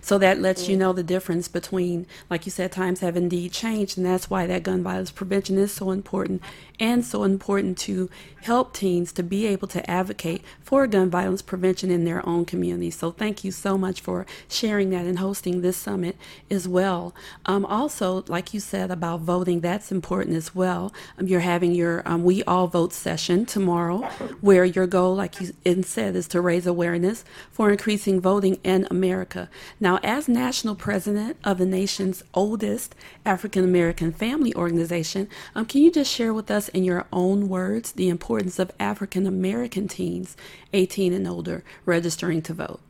So 0.00 0.18
that 0.18 0.40
lets 0.40 0.68
you 0.68 0.76
know 0.76 0.92
the 0.92 1.02
difference 1.02 1.48
between, 1.48 2.06
like 2.30 2.46
you 2.46 2.52
said, 2.52 2.72
times 2.72 3.00
have 3.00 3.16
indeed 3.16 3.52
changed, 3.52 3.96
and 3.96 4.06
that's 4.06 4.30
why 4.30 4.46
that 4.46 4.62
gun 4.62 4.82
violence 4.82 5.10
prevention 5.10 5.58
is 5.58 5.72
so 5.72 5.90
important 5.90 6.42
and 6.80 7.04
so 7.04 7.24
important 7.24 7.76
to 7.78 8.08
help 8.42 8.72
teens 8.72 9.12
to 9.12 9.22
be 9.22 9.46
able 9.46 9.66
to 9.68 9.90
advocate 9.90 10.42
for 10.62 10.86
gun 10.86 11.10
violence 11.10 11.42
prevention 11.42 11.90
in 11.90 12.04
their 12.04 12.26
own 12.26 12.44
communities. 12.44 12.96
So 12.96 13.10
thank 13.10 13.42
you 13.42 13.50
so 13.50 13.76
much 13.76 14.00
for 14.00 14.26
sharing 14.48 14.90
that 14.90 15.06
and 15.06 15.18
hosting 15.18 15.60
this 15.60 15.76
summit 15.76 16.16
as 16.50 16.68
well. 16.68 17.14
Um, 17.46 17.64
also, 17.64 18.24
like 18.28 18.54
you 18.54 18.60
said 18.60 18.90
about 18.90 19.20
voting, 19.20 19.60
that's 19.60 19.90
important 19.90 20.36
as 20.36 20.54
well. 20.54 20.92
Um, 21.18 21.26
you're 21.26 21.40
having 21.40 21.74
your 21.74 22.02
um, 22.06 22.22
We 22.22 22.44
All 22.44 22.68
Vote 22.68 22.92
session 22.92 23.44
tomorrow, 23.44 24.02
where 24.40 24.64
your 24.64 24.86
goal, 24.86 25.14
like 25.16 25.40
you 25.40 25.52
said, 25.82 26.14
is 26.14 26.28
to 26.28 26.40
raise 26.40 26.66
awareness 26.66 27.24
for 27.50 27.70
increasing 27.70 28.20
voting 28.20 28.58
in 28.62 28.86
America. 28.90 29.48
Now, 29.80 30.00
as 30.02 30.28
national 30.28 30.74
president 30.74 31.36
of 31.44 31.58
the 31.58 31.66
nation's 31.66 32.24
oldest 32.34 32.96
African 33.24 33.62
American 33.62 34.12
family 34.12 34.52
organization, 34.56 35.28
um, 35.54 35.66
can 35.66 35.82
you 35.82 35.92
just 35.92 36.12
share 36.12 36.34
with 36.34 36.50
us 36.50 36.68
in 36.70 36.82
your 36.82 37.06
own 37.12 37.48
words 37.48 37.92
the 37.92 38.08
importance 38.08 38.58
of 38.58 38.72
African 38.80 39.24
American 39.24 39.86
teens 39.86 40.36
18 40.72 41.12
and 41.12 41.28
older 41.28 41.62
registering 41.84 42.42
to 42.42 42.54
vote? 42.54 42.80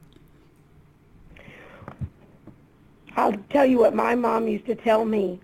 I'll 3.16 3.35
tell 3.50 3.66
you 3.66 3.78
what 3.78 3.95
my 3.95 4.14
mom 4.14 4.49
used 4.49 4.66
to 4.66 4.75
tell 4.75 5.04
me. 5.04 5.40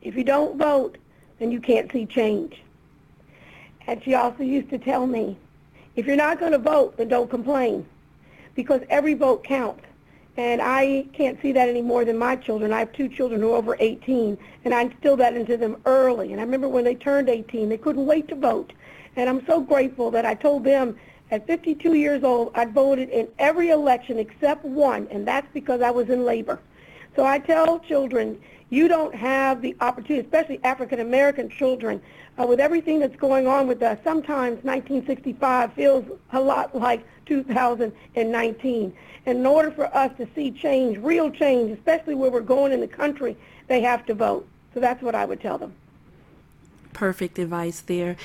If 0.00 0.14
you 0.14 0.22
don't 0.22 0.56
vote, 0.56 0.96
then 1.40 1.50
you 1.50 1.60
can't 1.60 1.90
see 1.90 2.06
change. 2.06 2.62
And 3.88 4.02
she 4.04 4.14
also 4.14 4.44
used 4.44 4.70
to 4.70 4.78
tell 4.78 5.06
me, 5.06 5.36
if 5.96 6.06
you're 6.06 6.14
not 6.14 6.38
going 6.38 6.52
to 6.52 6.58
vote, 6.58 6.96
then 6.98 7.08
don't 7.08 7.30
complain 7.30 7.84
because 8.54 8.80
every 8.88 9.14
vote 9.14 9.42
counts. 9.42 9.84
And 10.36 10.60
I 10.60 11.06
can't 11.12 11.40
see 11.40 11.52
that 11.52 11.68
any 11.68 11.82
more 11.82 12.04
than 12.04 12.18
my 12.18 12.34
children. 12.34 12.72
I 12.72 12.80
have 12.80 12.92
two 12.92 13.08
children 13.08 13.40
who 13.40 13.52
are 13.52 13.56
over 13.56 13.76
18, 13.78 14.36
and 14.64 14.74
I 14.74 14.82
instilled 14.82 15.20
that 15.20 15.36
into 15.36 15.56
them 15.56 15.76
early. 15.86 16.32
And 16.32 16.40
I 16.40 16.44
remember 16.44 16.68
when 16.68 16.84
they 16.84 16.96
turned 16.96 17.28
18, 17.28 17.68
they 17.68 17.78
couldn't 17.78 18.06
wait 18.06 18.26
to 18.28 18.34
vote. 18.34 18.72
And 19.14 19.28
I'm 19.30 19.46
so 19.46 19.60
grateful 19.60 20.10
that 20.10 20.26
I 20.26 20.34
told 20.34 20.64
them 20.64 20.96
at 21.30 21.46
52 21.46 21.94
years 21.94 22.24
old, 22.24 22.52
I 22.54 22.64
voted 22.64 23.10
in 23.10 23.28
every 23.38 23.70
election 23.70 24.18
except 24.18 24.64
one, 24.64 25.08
and 25.10 25.26
that's 25.26 25.46
because 25.54 25.80
I 25.80 25.90
was 25.90 26.10
in 26.10 26.24
labor. 26.24 26.58
So 27.16 27.24
I 27.24 27.38
tell 27.38 27.78
children, 27.80 28.40
you 28.70 28.88
don't 28.88 29.14
have 29.14 29.62
the 29.62 29.76
opportunity, 29.80 30.26
especially 30.26 30.60
African 30.64 31.00
American 31.00 31.48
children, 31.48 32.02
uh, 32.38 32.46
with 32.46 32.58
everything 32.58 32.98
that's 32.98 33.16
going 33.16 33.46
on 33.46 33.68
with 33.68 33.82
us. 33.82 33.98
Sometimes 34.02 34.64
1965 34.64 35.72
feels 35.74 36.04
a 36.32 36.40
lot 36.40 36.74
like 36.74 37.06
2019. 37.26 38.96
And 39.26 39.38
in 39.38 39.46
order 39.46 39.70
for 39.70 39.94
us 39.96 40.10
to 40.18 40.26
see 40.34 40.50
change, 40.50 40.98
real 40.98 41.30
change, 41.30 41.70
especially 41.70 42.14
where 42.14 42.30
we're 42.30 42.40
going 42.40 42.72
in 42.72 42.80
the 42.80 42.88
country, 42.88 43.36
they 43.68 43.80
have 43.80 44.04
to 44.06 44.14
vote. 44.14 44.46
So 44.74 44.80
that's 44.80 45.02
what 45.02 45.14
I 45.14 45.24
would 45.24 45.40
tell 45.40 45.56
them. 45.56 45.72
Perfect 46.94 47.38
advice 47.38 47.80
there. 47.80 48.16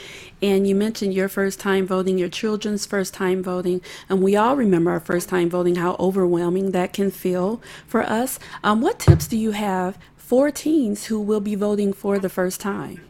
And 0.42 0.66
you 0.66 0.76
mentioned 0.76 1.14
your 1.14 1.28
first 1.28 1.60
time 1.60 1.86
voting, 1.86 2.18
your 2.18 2.30
children's 2.30 2.86
first 2.86 3.14
time 3.14 3.44
voting, 3.44 3.82
and 4.08 4.22
we 4.22 4.38
all 4.38 4.56
remember 4.56 4.92
our 4.92 5.00
first 5.00 5.28
time 5.28 5.50
voting, 5.50 5.76
how 5.76 5.98
overwhelming 6.00 6.72
that 6.72 6.94
can 6.94 7.12
feel 7.12 7.62
for 7.86 8.04
us. 8.04 8.40
Um, 8.64 8.80
what 8.80 9.00
tips 9.00 9.28
do 9.28 9.36
you 9.36 9.52
have 9.52 9.98
for 10.16 10.52
teens 10.52 11.08
who 11.08 11.20
will 11.20 11.42
be 11.42 11.56
voting 11.56 11.92
for 11.92 12.20
the 12.20 12.30
first 12.30 12.62
time? 12.62 13.02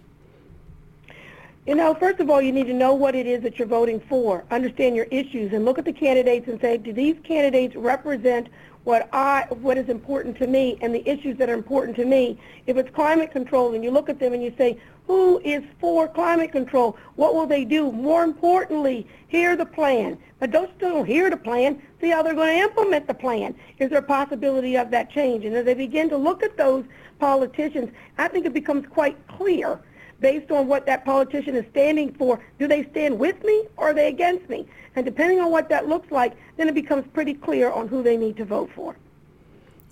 You 1.68 1.76
know, 1.76 1.94
first 1.94 2.20
of 2.20 2.30
all, 2.32 2.42
you 2.42 2.52
need 2.52 2.66
to 2.66 2.74
know 2.74 2.96
what 2.96 3.14
it 3.14 3.28
is 3.28 3.44
that 3.44 3.60
you're 3.60 3.68
voting 3.68 4.00
for, 4.10 4.44
understand 4.50 4.96
your 4.96 5.06
issues, 5.12 5.54
and 5.54 5.66
look 5.66 5.78
at 5.78 5.86
the 5.86 5.94
candidates 5.94 6.48
and 6.48 6.60
say, 6.60 6.78
do 6.78 6.92
these 6.92 7.18
candidates 7.24 7.76
represent 7.76 8.48
what 8.86 9.08
I 9.14 9.46
what 9.50 9.78
is 9.78 9.90
important 9.90 10.38
to 10.38 10.48
me 10.48 10.80
and 10.82 10.96
the 10.96 11.08
issues 11.08 11.38
that 11.38 11.50
are 11.50 11.54
important 11.54 11.96
to 11.98 12.06
me. 12.06 12.40
If 12.66 12.78
it's 12.78 12.90
climate 12.90 13.32
control 13.32 13.76
and 13.76 13.84
you 13.84 13.92
look 13.92 14.10
at 14.10 14.20
them 14.20 14.34
and 14.34 14.42
you 14.42 14.54
say, 14.58 14.80
who 15.10 15.40
is 15.44 15.64
for 15.80 16.08
climate 16.08 16.52
control? 16.52 16.96
What 17.16 17.34
will 17.34 17.48
they 17.48 17.66
do? 17.66 17.92
More 17.92 18.24
importantly, 18.24 19.08
hear 19.28 19.56
the 19.56 19.66
plan. 19.66 20.20
But 20.38 20.52
don't 20.52 21.08
hear 21.08 21.32
the 21.32 21.36
plan. 21.36 21.82
See 22.00 22.12
how 22.12 22.22
they're 22.22 22.36
going 22.36 22.56
to 22.56 22.64
implement 22.64 23.08
the 23.08 23.16
plan. 23.16 23.56
Is 23.80 23.90
there 23.90 23.98
a 23.98 24.04
possibility 24.04 24.78
of 24.78 24.92
that 24.92 25.10
change? 25.10 25.46
And 25.46 25.56
as 25.56 25.66
they 25.66 25.74
begin 25.74 26.10
to 26.10 26.18
look 26.18 26.44
at 26.44 26.58
those 26.58 26.86
politicians, 27.18 27.90
I 28.20 28.28
think 28.28 28.46
it 28.46 28.54
becomes 28.54 28.86
quite 28.86 29.18
clear 29.28 29.80
based 30.20 30.52
on 30.52 30.68
what 30.68 30.86
that 30.86 31.06
politician 31.06 31.56
is 31.56 31.66
standing 31.72 32.14
for. 32.14 32.40
Do 32.60 32.68
they 32.68 32.84
stand 32.92 33.18
with 33.18 33.44
me 33.44 33.64
or 33.78 33.90
are 33.90 33.94
they 33.96 34.10
against 34.10 34.48
me? 34.48 34.68
And 34.96 35.06
depending 35.06 35.40
on 35.40 35.50
what 35.50 35.70
that 35.70 35.88
looks 35.88 36.12
like, 36.12 36.34
then 36.58 36.68
it 36.68 36.76
becomes 36.76 37.08
pretty 37.14 37.34
clear 37.34 37.72
on 37.72 37.88
who 37.88 38.04
they 38.04 38.16
need 38.16 38.38
to 38.38 38.46
vote 38.46 38.70
for. 38.76 38.96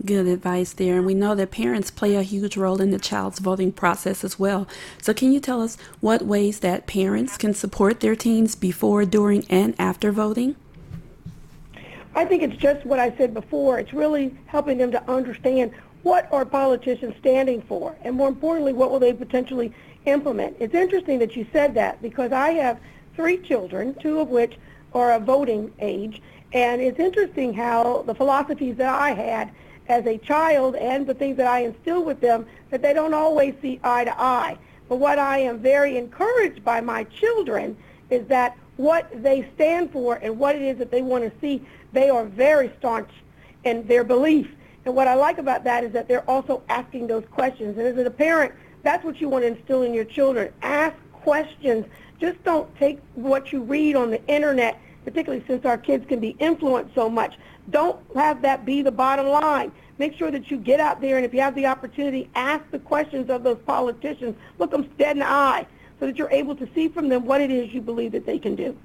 Good 0.06 0.28
advice 0.28 0.74
there. 0.74 0.98
And 0.98 1.06
we 1.06 1.16
know 1.16 1.34
that 1.34 1.50
parents 1.50 1.90
play 1.90 2.16
a 2.16 2.22
huge 2.22 2.56
role 2.56 2.82
in 2.82 2.92
the 2.92 3.00
child's 3.00 3.40
voting 3.40 3.72
process 3.72 4.24
as 4.24 4.38
well. 4.38 4.68
So, 5.02 5.14
can 5.14 5.32
you 5.32 5.40
tell 5.40 5.62
us 5.62 5.78
what 6.02 6.22
ways 6.22 6.60
that 6.60 6.86
parents 6.86 7.36
can 7.36 7.56
support 7.56 8.00
their 8.00 8.16
teens 8.16 8.54
before, 8.54 9.06
during, 9.06 9.46
and 9.50 9.74
after 9.80 10.12
voting? 10.12 10.56
I 12.14 12.26
think 12.26 12.44
it's 12.44 12.56
just 12.58 12.86
what 12.86 13.00
I 13.00 13.16
said 13.18 13.34
before. 13.34 13.80
It's 13.80 13.94
really 13.94 14.36
helping 14.46 14.78
them 14.78 14.92
to 14.92 15.10
understand 15.10 15.72
what 16.04 16.32
are 16.32 16.46
politicians 16.46 17.16
standing 17.20 17.62
for, 17.64 17.96
and 18.04 18.16
more 18.16 18.28
importantly, 18.28 18.74
what 18.74 18.92
will 18.92 19.00
they 19.00 19.14
potentially 19.14 19.74
implement. 20.06 20.58
It's 20.60 20.76
interesting 20.76 21.20
that 21.20 21.36
you 21.36 21.46
said 21.52 21.74
that 21.74 22.02
because 22.02 22.32
I 22.32 22.52
have 22.52 22.80
three 23.16 23.38
children, 23.38 23.96
two 23.96 24.20
of 24.20 24.30
which 24.30 24.58
are 24.94 25.12
of 25.12 25.24
voting 25.24 25.74
age, 25.80 26.22
and 26.54 26.82
it's 26.82 27.00
interesting 27.00 27.54
how 27.54 28.04
the 28.08 28.16
philosophies 28.16 28.78
that 28.78 28.94
I 28.94 29.12
had 29.12 29.52
as 29.88 30.06
a 30.06 30.18
child 30.18 30.76
and 30.76 31.08
the 31.08 31.14
things 31.14 31.38
that 31.38 31.48
I 31.48 31.60
instill 31.62 32.04
with 32.04 32.20
them 32.20 32.46
that 32.70 32.82
they 32.82 32.94
don't 32.94 33.14
always 33.14 33.56
see 33.62 33.80
eye 33.84 34.06
to 34.06 34.22
eye. 34.22 34.58
But 34.90 34.98
what 34.98 35.20
I 35.20 35.40
am 35.40 35.60
very 35.60 35.98
encouraged 35.98 36.64
by 36.64 36.82
my 36.82 37.04
children 37.06 37.78
is 38.10 38.26
that 38.28 38.58
what 38.78 39.10
they 39.24 39.50
stand 39.56 39.92
for 39.92 40.16
and 40.16 40.38
what 40.38 40.56
it 40.56 40.62
is 40.62 40.78
that 40.78 40.92
they 40.92 41.02
want 41.02 41.24
to 41.24 41.40
see, 41.40 41.62
they 41.94 42.10
are 42.10 42.26
very 42.26 42.72
staunch 42.80 43.10
in 43.64 43.86
their 43.88 44.04
belief. 44.04 44.48
And 44.86 44.96
what 44.96 45.08
I 45.08 45.16
like 45.16 45.38
about 45.38 45.64
that 45.66 45.84
is 45.84 45.92
that 45.92 46.08
they're 46.08 46.30
also 46.30 46.64
asking 46.70 47.08
those 47.08 47.26
questions. 47.32 47.78
And 47.78 47.86
as 47.86 48.06
a 48.06 48.10
parent, 48.10 48.54
that's 48.84 49.04
what 49.04 49.20
you 49.20 49.28
want 49.28 49.44
to 49.44 49.48
instill 49.48 49.82
in 49.82 49.94
your 49.94 50.06
children. 50.06 50.54
Ask 50.62 50.96
questions. 51.12 51.86
Just 52.20 52.42
don't 52.44 52.74
take 52.78 53.00
what 53.16 53.52
you 53.52 53.62
read 53.62 53.96
on 53.96 54.12
the 54.12 54.26
internet, 54.28 54.80
particularly 55.04 55.44
since 55.48 55.66
our 55.66 55.78
kids 55.78 56.06
can 56.08 56.20
be 56.20 56.38
influenced 56.40 56.96
so 56.96 57.10
much. 57.10 57.36
Don't 57.70 58.00
have 58.16 58.42
that 58.44 58.66
be 58.66 58.82
the 58.82 58.92
bottom 58.92 59.28
line. 59.28 59.72
Make 59.98 60.16
sure 60.16 60.32
that 60.32 60.50
you 60.52 60.58
get 60.58 60.80
out 60.80 61.02
there 61.02 61.18
and 61.18 61.26
if 61.26 61.34
you 61.34 61.42
have 61.42 61.56
the 61.56 61.66
opportunity, 61.66 62.30
ask 62.36 62.64
the 62.72 62.80
questions 62.80 63.30
of 63.30 63.44
those 63.44 63.58
politicians. 63.66 64.36
Look 64.60 64.72
them 64.72 64.90
dead 64.98 65.18
in 65.18 65.20
the 65.20 65.30
eye 65.30 65.68
so 66.00 66.06
that 66.06 66.18
you're 66.18 66.32
able 66.32 66.56
to 66.56 66.70
see 66.74 66.88
from 66.88 67.10
them 67.10 67.26
what 67.26 67.42
it 67.42 67.52
is 67.52 67.74
you 67.74 67.82
believe 67.82 68.12
that 68.12 68.26
they 68.26 68.40
can 68.40 68.56
do. 68.56 68.78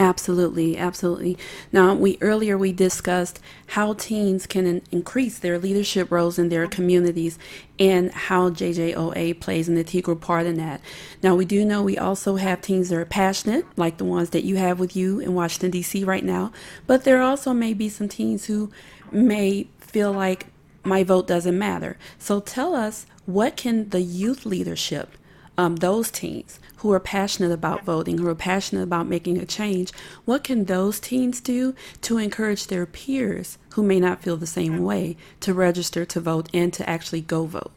Absolutely, 0.00 0.78
absolutely. 0.78 1.38
Now, 1.72 1.94
we 1.94 2.18
earlier 2.22 2.58
we 2.58 2.72
discussed 2.72 3.38
how 3.68 3.92
teens 3.94 4.46
can 4.46 4.66
in- 4.66 4.82
increase 4.90 5.38
their 5.38 5.58
leadership 5.58 6.10
roles 6.10 6.38
in 6.38 6.48
their 6.48 6.66
communities 6.66 7.38
and 7.78 8.10
how 8.12 8.50
JJOA 8.50 9.40
plays 9.40 9.68
an 9.68 9.78
integral 9.78 10.16
part 10.16 10.46
in 10.46 10.56
that. 10.56 10.80
Now, 11.22 11.36
we 11.36 11.44
do 11.44 11.66
know 11.66 11.82
we 11.82 11.98
also 11.98 12.36
have 12.36 12.62
teens 12.62 12.88
that 12.88 12.96
are 12.98 13.04
passionate, 13.04 13.66
like 13.76 13.98
the 13.98 14.06
ones 14.06 14.30
that 14.30 14.44
you 14.44 14.56
have 14.56 14.80
with 14.80 14.96
you 14.96 15.20
in 15.20 15.34
Washington 15.34 15.70
D.C. 15.70 16.02
right 16.04 16.24
now, 16.24 16.50
but 16.88 17.04
there 17.04 17.22
also 17.22 17.52
may 17.54 17.74
be 17.74 17.90
some 17.90 18.08
teens 18.08 18.46
who 18.46 18.72
may 19.12 19.68
feel 19.80 20.12
like 20.12 20.46
my 20.82 21.04
vote 21.04 21.28
doesn't 21.28 21.58
matter. 21.58 21.98
So 22.18 22.40
tell 22.40 22.74
us 22.74 23.06
what 23.26 23.56
can 23.56 23.90
the 23.90 24.02
youth 24.02 24.46
leadership 24.46 25.10
um, 25.56 25.76
those 25.76 26.10
teens 26.10 26.58
who 26.76 26.92
are 26.92 27.00
passionate 27.00 27.52
about 27.52 27.84
voting, 27.84 28.18
who 28.18 28.26
are 28.28 28.34
passionate 28.34 28.82
about 28.82 29.06
making 29.06 29.38
a 29.38 29.44
change, 29.44 29.92
what 30.24 30.44
can 30.44 30.64
those 30.64 30.98
teens 30.98 31.40
do 31.40 31.74
to 32.02 32.18
encourage 32.18 32.66
their 32.66 32.86
peers 32.86 33.58
who 33.70 33.82
may 33.82 34.00
not 34.00 34.22
feel 34.22 34.36
the 34.36 34.46
same 34.46 34.82
way 34.82 35.16
to 35.40 35.52
register 35.52 36.04
to 36.06 36.20
vote 36.20 36.48
and 36.54 36.72
to 36.72 36.88
actually 36.88 37.20
go 37.20 37.44
vote? 37.44 37.72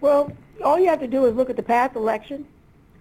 Well, 0.00 0.32
all 0.62 0.78
you 0.78 0.88
have 0.88 1.00
to 1.00 1.06
do 1.06 1.26
is 1.26 1.34
look 1.34 1.50
at 1.50 1.56
the 1.56 1.62
past 1.62 1.96
election, 1.96 2.46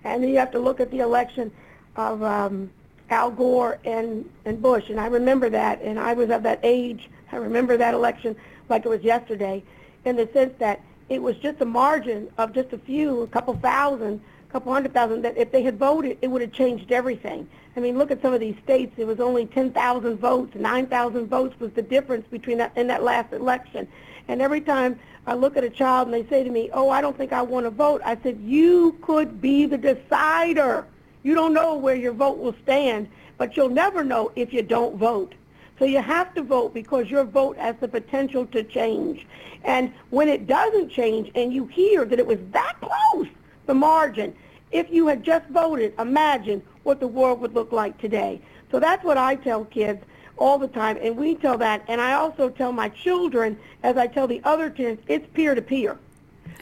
and 0.04 0.24
then 0.24 0.30
you 0.30 0.40
have 0.40 0.52
to 0.52 0.60
look 0.60 0.80
at 0.80 0.90
the 0.90 1.00
election 1.00 1.52
of 1.96 2.24
um, 2.24 2.72
Al 3.10 3.30
Gore 3.30 3.78
and, 3.86 4.28
and 4.46 4.62
Bush. 4.62 4.90
And 4.90 5.00
I 5.00 5.08
remember 5.08 5.50
that, 5.50 5.82
and 5.82 6.00
I 6.00 6.14
was 6.14 6.30
of 6.30 6.44
that 6.44 6.60
age. 6.64 7.10
I 7.32 7.38
remember 7.38 7.78
that 7.78 7.94
election 7.94 8.36
like 8.70 8.86
it 8.86 8.90
was 8.90 9.02
yesterday 9.04 9.64
in 10.06 10.16
the 10.16 10.28
sense 10.34 10.54
that 10.60 10.82
it 11.14 11.22
was 11.22 11.36
just 11.38 11.62
a 11.62 11.66
margin 11.66 12.30
of 12.38 12.54
just 12.54 12.74
a 12.74 12.78
few, 12.78 13.22
a 13.22 13.28
couple 13.28 13.54
thousand, 13.56 14.22
a 14.50 14.52
couple 14.52 14.74
hundred 14.74 14.94
thousand, 14.94 15.22
that 15.22 15.38
if 15.38 15.52
they 15.52 15.64
had 15.64 15.78
voted, 15.78 16.18
it 16.22 16.28
would 16.28 16.42
have 16.42 16.52
changed 16.52 16.92
everything. 16.92 17.48
I 17.76 17.80
mean, 17.80 17.98
look 17.98 18.12
at 18.12 18.22
some 18.22 18.34
of 18.34 18.40
these 18.40 18.56
states. 18.64 18.94
It 18.98 19.08
was 19.08 19.20
only 19.20 19.46
10,000 19.46 20.18
votes. 20.18 20.56
9,000 20.56 21.28
votes 21.28 21.60
was 21.60 21.72
the 21.74 21.82
difference 21.82 22.28
between 22.30 22.58
that 22.60 22.72
in 22.76 22.88
that 22.88 23.04
last 23.04 23.34
election. 23.34 23.88
And 24.28 24.42
every 24.42 24.62
time 24.62 25.00
I 25.26 25.34
look 25.34 25.58
at 25.58 25.64
a 25.64 25.70
child 25.70 26.08
and 26.08 26.14
they 26.14 26.30
say 26.30 26.44
to 26.44 26.50
me, 26.50 26.70
oh, 26.74 26.90
I 26.90 27.02
don't 27.02 27.18
think 27.18 27.34
I 27.34 27.42
want 27.42 27.66
to 27.66 27.72
vote, 27.72 28.02
I 28.06 28.18
said, 28.22 28.40
you 28.42 28.98
could 29.02 29.42
be 29.42 29.66
the 29.66 29.78
decider. 29.78 30.86
You 31.24 31.34
don't 31.34 31.54
know 31.54 31.76
where 31.76 31.96
your 31.96 32.14
vote 32.14 32.38
will 32.38 32.56
stand, 32.64 33.10
but 33.38 33.58
you'll 33.58 33.70
never 33.70 34.04
know 34.04 34.32
if 34.36 34.54
you 34.54 34.62
don't 34.62 34.98
vote. 34.98 35.34
So 35.80 35.86
you 35.86 36.02
have 36.02 36.34
to 36.36 36.44
vote 36.44 36.74
because 36.74 37.10
your 37.10 37.24
vote 37.24 37.58
has 37.58 37.76
the 37.80 37.88
potential 37.88 38.46
to 38.48 38.64
change. 38.64 39.26
And 39.64 39.94
when 40.12 40.30
it 40.30 40.48
doesn't 40.48 40.90
change 40.90 41.32
and 41.36 41.54
you 41.54 41.66
hear 41.66 42.06
that 42.06 42.20
it 42.20 42.28
was 42.28 42.40
that 42.52 42.76
close, 42.80 43.28
the 43.66 43.74
margin, 43.74 44.36
if 44.72 44.90
you 44.92 45.08
had 45.08 45.24
just 45.24 45.48
voted, 45.50 45.94
imagine 46.00 46.62
what 46.84 47.00
the 47.00 47.08
world 47.08 47.40
would 47.42 47.54
look 47.54 47.72
like 47.72 47.98
today. 48.00 48.42
So 48.72 48.80
that's 48.80 49.04
what 49.04 49.18
I 49.18 49.36
tell 49.36 49.66
kids 49.66 50.04
all 50.38 50.58
the 50.58 50.68
time, 50.68 50.98
and 51.00 51.16
we 51.16 51.36
tell 51.36 51.60
that. 51.60 51.84
And 51.88 52.02
I 52.02 52.14
also 52.14 52.50
tell 52.50 52.72
my 52.72 52.90
children, 52.90 53.58
as 53.84 53.98
I 53.98 54.08
tell 54.08 54.28
the 54.28 54.42
other 54.44 54.70
kids, 54.72 55.00
it's 55.08 55.28
peer-to-peer. 55.34 55.98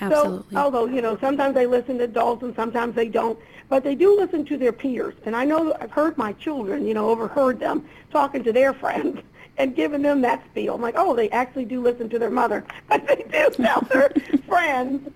Absolutely. 0.01 0.53
So, 0.53 0.59
although, 0.59 0.85
you 0.87 1.01
know, 1.01 1.17
sometimes 1.19 1.55
they 1.55 1.65
listen 1.65 1.97
to 1.99 2.03
adults 2.03 2.43
and 2.43 2.55
sometimes 2.55 2.95
they 2.95 3.07
don't, 3.07 3.39
but 3.71 3.85
they 3.85 3.95
do 3.95 4.17
listen 4.17 4.43
to 4.43 4.57
their 4.57 4.73
peers. 4.73 5.15
And 5.25 5.33
I 5.33 5.45
know 5.45 5.73
I've 5.79 5.91
heard 5.91 6.17
my 6.17 6.33
children, 6.33 6.85
you 6.85 6.93
know, 6.93 7.09
overheard 7.09 7.57
them 7.57 7.87
talking 8.11 8.43
to 8.43 8.51
their 8.51 8.73
friends 8.83 9.21
and 9.57 9.73
giving 9.73 10.01
them 10.01 10.19
that 10.21 10.43
spiel. 10.51 10.75
I'm 10.75 10.81
like, 10.81 10.95
oh, 10.97 11.15
they 11.15 11.29
actually 11.29 11.63
do 11.63 11.81
listen 11.81 12.09
to 12.09 12.19
their 12.19 12.29
mother, 12.29 12.65
but 12.89 13.07
they 13.07 13.23
do 13.31 13.49
tell 13.63 13.79
their 13.89 14.09
friends, 14.45 15.09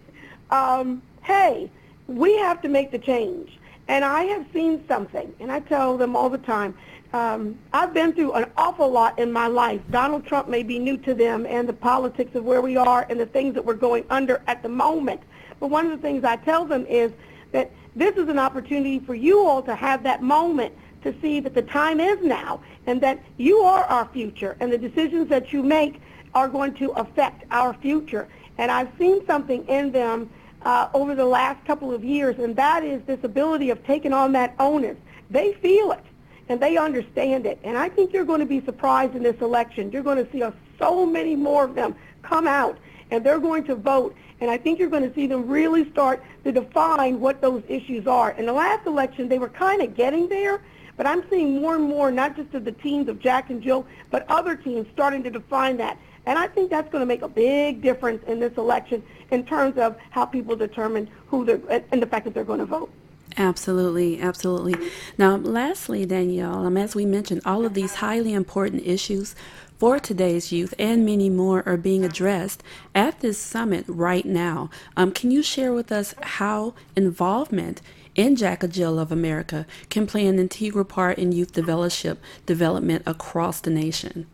um, 0.51 1.01
hey, 1.23 1.69
we 2.07 2.37
have 2.37 2.61
to 2.61 2.69
make 2.69 2.91
the 2.91 2.97
change. 2.97 3.59
And 3.89 4.05
I 4.05 4.23
have 4.23 4.45
seen 4.53 4.85
something, 4.87 5.35
and 5.41 5.51
I 5.51 5.59
tell 5.59 5.97
them 5.97 6.15
all 6.15 6.29
the 6.29 6.37
time, 6.37 6.75
um, 7.11 7.59
I've 7.73 7.93
been 7.93 8.13
through 8.13 8.33
an 8.33 8.49
awful 8.55 8.89
lot 8.89 9.19
in 9.19 9.33
my 9.33 9.47
life. 9.47 9.81
Donald 9.91 10.25
Trump 10.25 10.47
may 10.47 10.63
be 10.63 10.79
new 10.79 10.95
to 10.99 11.13
them 11.13 11.45
and 11.45 11.67
the 11.67 11.73
politics 11.73 12.35
of 12.35 12.45
where 12.45 12.61
we 12.61 12.77
are 12.77 13.05
and 13.09 13.19
the 13.19 13.25
things 13.25 13.53
that 13.55 13.65
we're 13.65 13.73
going 13.73 14.05
under 14.09 14.41
at 14.47 14.63
the 14.63 14.69
moment. 14.69 15.19
But 15.59 15.67
one 15.67 15.85
of 15.85 15.91
the 15.91 15.97
things 15.97 16.23
I 16.23 16.37
tell 16.37 16.63
them 16.63 16.85
is 16.85 17.11
that 17.51 17.71
this 17.95 18.15
is 18.15 18.27
an 18.27 18.39
opportunity 18.39 18.99
for 18.99 19.15
you 19.15 19.39
all 19.45 19.61
to 19.63 19.75
have 19.75 20.03
that 20.03 20.21
moment 20.21 20.73
to 21.03 21.15
see 21.21 21.39
that 21.39 21.53
the 21.53 21.61
time 21.61 21.99
is 21.99 22.17
now 22.21 22.59
and 22.87 22.99
that 23.01 23.19
you 23.37 23.59
are 23.59 23.83
our 23.85 24.07
future 24.09 24.57
and 24.59 24.71
the 24.71 24.77
decisions 24.77 25.29
that 25.29 25.53
you 25.53 25.63
make 25.63 26.01
are 26.33 26.49
going 26.49 26.73
to 26.73 26.91
affect 26.91 27.45
our 27.51 27.73
future. 27.75 28.27
And 28.57 28.69
I've 28.71 28.89
seen 28.97 29.25
something 29.25 29.65
in 29.67 29.91
them 29.91 30.29
uh, 30.63 30.89
over 30.93 31.15
the 31.15 31.25
last 31.25 31.63
couple 31.65 31.93
of 31.93 32.03
years, 32.03 32.37
and 32.39 32.55
that 32.55 32.83
is 32.83 33.01
this 33.03 33.19
ability 33.23 33.69
of 33.69 33.83
taking 33.85 34.13
on 34.13 34.31
that 34.33 34.55
onus. 34.59 34.97
They 35.29 35.53
feel 35.53 35.91
it 35.91 36.03
and 36.49 36.59
they 36.59 36.77
understand 36.77 37.45
it. 37.45 37.59
And 37.63 37.77
I 37.77 37.89
think 37.89 38.13
you're 38.13 38.25
going 38.25 38.39
to 38.39 38.45
be 38.45 38.63
surprised 38.65 39.15
in 39.15 39.23
this 39.23 39.39
election. 39.41 39.91
You're 39.91 40.03
going 40.03 40.23
to 40.23 40.31
see 40.31 40.43
so 40.77 41.05
many 41.05 41.35
more 41.35 41.63
of 41.63 41.75
them 41.75 41.95
come 42.21 42.47
out 42.47 42.77
and 43.11 43.23
they're 43.23 43.39
going 43.39 43.63
to 43.65 43.75
vote. 43.75 44.15
And 44.41 44.51
I 44.51 44.57
think 44.57 44.79
you're 44.79 44.89
going 44.89 45.07
to 45.07 45.15
see 45.15 45.27
them 45.27 45.47
really 45.47 45.89
start 45.91 46.23
to 46.43 46.51
define 46.51 47.19
what 47.19 47.41
those 47.41 47.63
issues 47.67 48.05
are. 48.05 48.31
In 48.31 48.45
the 48.45 48.53
last 48.53 48.85
election, 48.85 49.29
they 49.29 49.39
were 49.39 49.49
kind 49.49 49.81
of 49.81 49.95
getting 49.95 50.27
there, 50.27 50.61
but 50.97 51.07
I'm 51.07 51.23
seeing 51.29 51.61
more 51.61 51.75
and 51.75 51.85
more, 51.85 52.11
not 52.11 52.35
just 52.35 52.53
of 52.53 52.65
the 52.65 52.71
teams 52.71 53.07
of 53.07 53.19
Jack 53.19 53.49
and 53.49 53.61
Jill, 53.61 53.85
but 54.11 54.25
other 54.29 54.55
teams 54.55 54.87
starting 54.93 55.23
to 55.23 55.29
define 55.29 55.77
that. 55.77 55.97
And 56.25 56.39
I 56.39 56.47
think 56.47 56.69
that's 56.69 56.91
going 56.91 57.01
to 57.01 57.05
make 57.05 57.21
a 57.21 57.29
big 57.29 57.81
difference 57.81 58.23
in 58.27 58.39
this 58.39 58.53
election 58.57 59.03
in 59.31 59.45
terms 59.45 59.77
of 59.77 59.95
how 60.09 60.25
people 60.25 60.55
determine 60.55 61.09
who 61.27 61.45
they're, 61.45 61.83
and 61.91 62.01
the 62.01 62.07
fact 62.07 62.25
that 62.25 62.33
they're 62.33 62.43
going 62.43 62.59
to 62.59 62.65
vote. 62.65 62.91
Absolutely, 63.37 64.21
absolutely. 64.21 64.75
Now, 65.17 65.35
lastly, 65.35 66.05
Danielle, 66.05 66.65
um, 66.65 66.77
as 66.77 66.95
we 66.95 67.05
mentioned, 67.05 67.41
all 67.45 67.65
of 67.65 67.73
these 67.73 67.95
highly 67.95 68.33
important 68.33 68.85
issues 68.85 69.35
for 69.77 69.99
today's 69.99 70.53
youth 70.53 70.73
and 70.79 71.05
many 71.05 71.29
more 71.29 71.61
are 71.65 71.75
being 71.75 72.05
addressed 72.05 72.63
at 72.93 73.19
this 73.19 73.37
summit 73.37 73.83
right 73.87 74.25
now. 74.25 74.69
Um, 74.95 75.11
can 75.11 75.31
you 75.31 75.43
share 75.43 75.73
with 75.73 75.91
us 75.91 76.15
how 76.21 76.73
involvement 76.95 77.81
in 78.15 78.37
Jack 78.37 78.63
and 78.63 78.71
Jill 78.71 78.97
of 78.97 79.11
America 79.11 79.65
can 79.89 80.07
play 80.07 80.25
an 80.27 80.39
integral 80.39 80.85
part 80.85 81.17
in 81.17 81.33
youth 81.33 81.51
development 81.51 82.19
development 82.45 83.03
across 83.05 83.59
the 83.59 83.69
nation? 83.69 84.27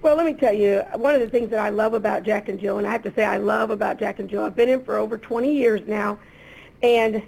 Well, 0.00 0.16
let 0.16 0.24
me 0.24 0.32
tell 0.32 0.54
you, 0.54 0.84
one 0.94 1.14
of 1.14 1.20
the 1.20 1.28
things 1.28 1.50
that 1.50 1.58
I 1.58 1.70
love 1.70 1.92
about 1.92 2.22
Jack 2.22 2.48
and 2.48 2.58
Jill, 2.58 2.78
and 2.78 2.86
I 2.86 2.92
have 2.92 3.02
to 3.02 3.12
say 3.12 3.24
I 3.24 3.36
love 3.36 3.70
about 3.70 3.98
Jack 3.98 4.20
and 4.20 4.30
Jill, 4.30 4.44
I've 4.44 4.56
been 4.56 4.68
in 4.68 4.82
for 4.84 4.96
over 4.96 5.18
20 5.18 5.52
years 5.52 5.82
now, 5.86 6.18
and 6.82 7.22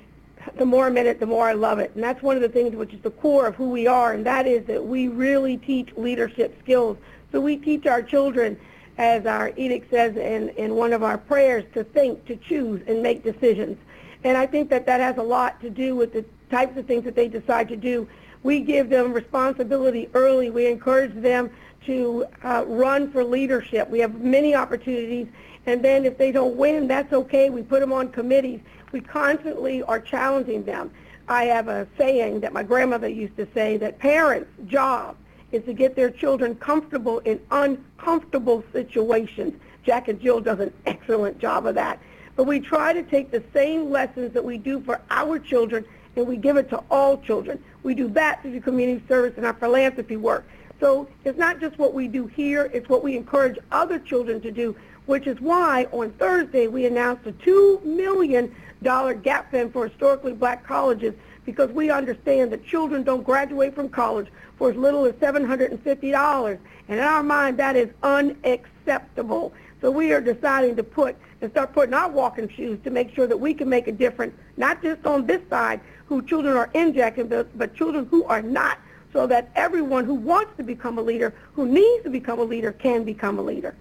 the 0.57 0.65
more 0.65 0.87
I 0.87 0.91
met 0.91 1.07
it, 1.07 1.21
the 1.21 1.27
more 1.27 1.49
I 1.49 1.53
love 1.53 1.79
it. 1.79 1.93
And 1.95 2.03
that's 2.03 2.23
one 2.23 2.37
of 2.37 2.43
the 2.43 2.49
things 2.49 2.75
which 2.75 2.93
is 2.93 3.01
the 3.01 3.11
core 3.11 3.47
of 3.47 3.55
who 3.55 3.71
we 3.71 3.87
are, 3.87 4.13
and 4.13 4.25
that 4.27 4.47
is 4.47 4.67
that 4.67 4.85
we 4.85 5.09
really 5.09 5.57
teach 5.57 5.91
leadership 5.97 6.59
skills. 6.63 6.97
So 7.33 7.41
we 7.41 7.57
teach 7.57 7.87
our 7.87 8.03
children, 8.03 8.59
as 8.99 9.27
our 9.27 9.53
edict 9.57 9.91
says 9.91 10.17
in, 10.17 10.51
in 10.51 10.75
one 10.75 10.93
of 10.93 11.03
our 11.03 11.19
prayers, 11.19 11.65
to 11.75 11.85
think, 11.85 12.25
to 12.27 12.37
choose, 12.37 12.83
and 12.87 13.03
make 13.03 13.23
decisions. 13.23 13.79
And 14.25 14.37
I 14.37 14.47
think 14.47 14.69
that 14.71 14.87
that 14.87 15.01
has 15.01 15.17
a 15.17 15.23
lot 15.23 15.61
to 15.63 15.71
do 15.71 15.97
with 15.97 16.13
the 16.13 16.25
types 16.51 16.77
of 16.77 16.87
things 16.87 17.05
that 17.05 17.15
they 17.15 17.29
decide 17.29 17.69
to 17.69 17.77
do. 17.77 18.09
We 18.43 18.61
give 18.61 18.91
them 18.91 19.13
responsibility 19.13 20.09
early. 20.15 20.51
We 20.51 20.67
encourage 20.67 21.15
them 21.15 21.51
to 21.87 22.27
uh, 22.43 22.65
run 22.67 23.11
for 23.11 23.25
leadership. 23.25 23.89
We 23.89 24.01
have 24.01 24.21
many 24.21 24.55
opportunities. 24.55 25.29
And 25.67 25.83
then 25.83 26.05
if 26.05 26.19
they 26.19 26.33
don't 26.33 26.57
win, 26.57 26.89
that's 26.89 27.13
okay. 27.13 27.51
We 27.51 27.63
put 27.63 27.81
them 27.81 27.93
on 27.93 28.11
committees 28.11 28.61
we 28.93 29.01
constantly 29.01 29.83
are 29.83 30.01
challenging 30.01 30.65
them. 30.65 30.91
I 31.29 31.45
have 31.45 31.69
a 31.69 31.87
saying 31.97 32.41
that 32.41 32.53
my 32.53 32.63
grandmother 32.63 33.09
used 33.09 33.37
to 33.37 33.47
say 33.55 33.77
that 33.77 33.99
parents' 33.99 34.51
job 34.67 35.17
is 35.53 35.65
to 35.65 35.73
get 35.73 35.97
their 35.97 36.11
children 36.11 36.55
comfortable 36.57 37.19
in 37.21 37.41
uncomfortable 37.51 38.65
situations. 38.73 39.55
Jack 39.85 40.09
and 40.09 40.21
Jill 40.21 40.41
does 40.41 40.61
an 40.61 40.73
excellent 40.87 41.39
job 41.39 41.67
of 41.67 41.75
that. 41.75 42.01
But 42.37 42.45
we 42.45 42.61
try 42.61 42.93
to 42.93 43.03
take 43.03 43.31
the 43.31 43.43
same 43.53 43.91
lessons 43.91 44.33
that 44.35 44.45
we 44.45 44.59
do 44.59 44.81
for 44.81 45.01
our 45.11 45.39
children 45.39 45.85
and 46.17 46.27
we 46.27 46.37
give 46.37 46.57
it 46.57 46.69
to 46.71 46.83
all 46.91 47.19
children. 47.19 47.63
We 47.83 47.95
do 47.95 48.09
that 48.09 48.43
through 48.43 48.61
community 48.61 49.05
service 49.07 49.35
and 49.37 49.47
our 49.47 49.55
philanthropy 49.55 50.17
work. 50.17 50.47
So 50.81 51.07
it's 51.25 51.39
not 51.39 51.61
just 51.61 51.79
what 51.79 51.93
we 51.93 52.09
do 52.09 52.27
here, 52.27 52.71
it's 52.73 52.89
what 52.89 53.05
we 53.05 53.17
encourage 53.17 53.59
other 53.71 53.99
children 53.99 54.41
to 54.41 54.51
do, 54.51 54.75
which 55.11 55.27
is 55.27 55.41
why 55.41 55.89
on 55.91 56.13
Thursday 56.13 56.69
we 56.69 56.87
announced 56.87 57.27
a 57.27 57.33
$2 57.33 57.83
million 57.83 58.55
gap 58.81 59.51
fund 59.51 59.73
for 59.73 59.89
historically 59.89 60.33
black 60.33 60.65
colleges 60.65 61.15
because 61.45 61.69
we 61.73 61.91
understand 61.91 62.53
that 62.53 62.65
children 62.65 63.03
don't 63.03 63.25
graduate 63.25 63.75
from 63.75 63.89
college 63.89 64.29
for 64.57 64.71
as 64.71 64.77
little 64.77 65.05
as 65.05 65.13
$750. 65.15 66.59
And 66.87 66.97
in 66.97 67.05
our 67.05 67.25
mind, 67.25 67.59
that 67.59 67.75
is 67.75 67.89
unacceptable. 68.05 69.53
So 69.81 69.91
we 69.91 70.13
are 70.13 70.21
deciding 70.21 70.77
to 70.77 70.85
put 70.85 71.17
and 71.41 71.51
start 71.51 71.73
putting 71.73 71.93
our 71.93 72.09
walking 72.09 72.49
shoes 72.49 72.79
to 72.85 72.91
make 72.91 73.13
sure 73.13 73.27
that 73.27 73.37
we 73.37 73.53
can 73.53 73.69
make 73.69 73.89
a 73.89 73.93
difference, 73.93 74.37
not 74.57 74.81
just 74.81 75.05
on 75.07 75.27
this 75.27 75.41
side, 75.51 75.81
who 76.07 76.23
children 76.23 76.57
are 76.57 76.71
in 76.73 76.95
Jack 76.95 77.19
and 77.19 77.29
Jill, 77.29 77.47
but 77.57 77.75
children 77.75 78.07
who 78.13 78.23
are 78.27 78.43
not, 78.43 78.79
so 79.13 79.27
that 79.27 79.51
everyone 79.57 80.05
who 80.05 80.15
wants 80.15 80.57
to 80.57 80.63
become 80.63 80.99
a 80.99 81.03
leader, 81.03 81.35
who 81.55 81.67
needs 81.67 82.05
to 82.05 82.11
become 82.11 82.39
a 82.39 82.45
leader, 82.45 82.71
can 82.71 83.03
become 83.03 83.41
a 83.41 83.43
leader. 83.43 83.75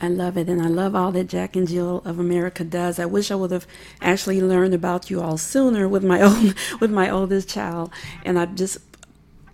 I 0.00 0.08
love 0.08 0.36
it, 0.36 0.48
and 0.48 0.62
I 0.62 0.68
love 0.68 0.94
all 0.94 1.12
that 1.12 1.28
Jack 1.28 1.56
and 1.56 1.68
Jill 1.68 2.02
of 2.04 2.18
America 2.18 2.64
does. 2.64 2.98
I 2.98 3.06
wish 3.06 3.30
I 3.30 3.34
would 3.34 3.50
have 3.50 3.66
actually 4.00 4.40
learned 4.40 4.74
about 4.74 5.10
you 5.10 5.20
all 5.20 5.38
sooner 5.38 5.88
with 5.88 6.04
my 6.04 6.20
own 6.30 6.54
with 6.80 6.90
my 6.90 7.08
oldest 7.10 7.48
child, 7.48 7.90
and 8.24 8.38
I 8.38 8.46
just 8.46 8.78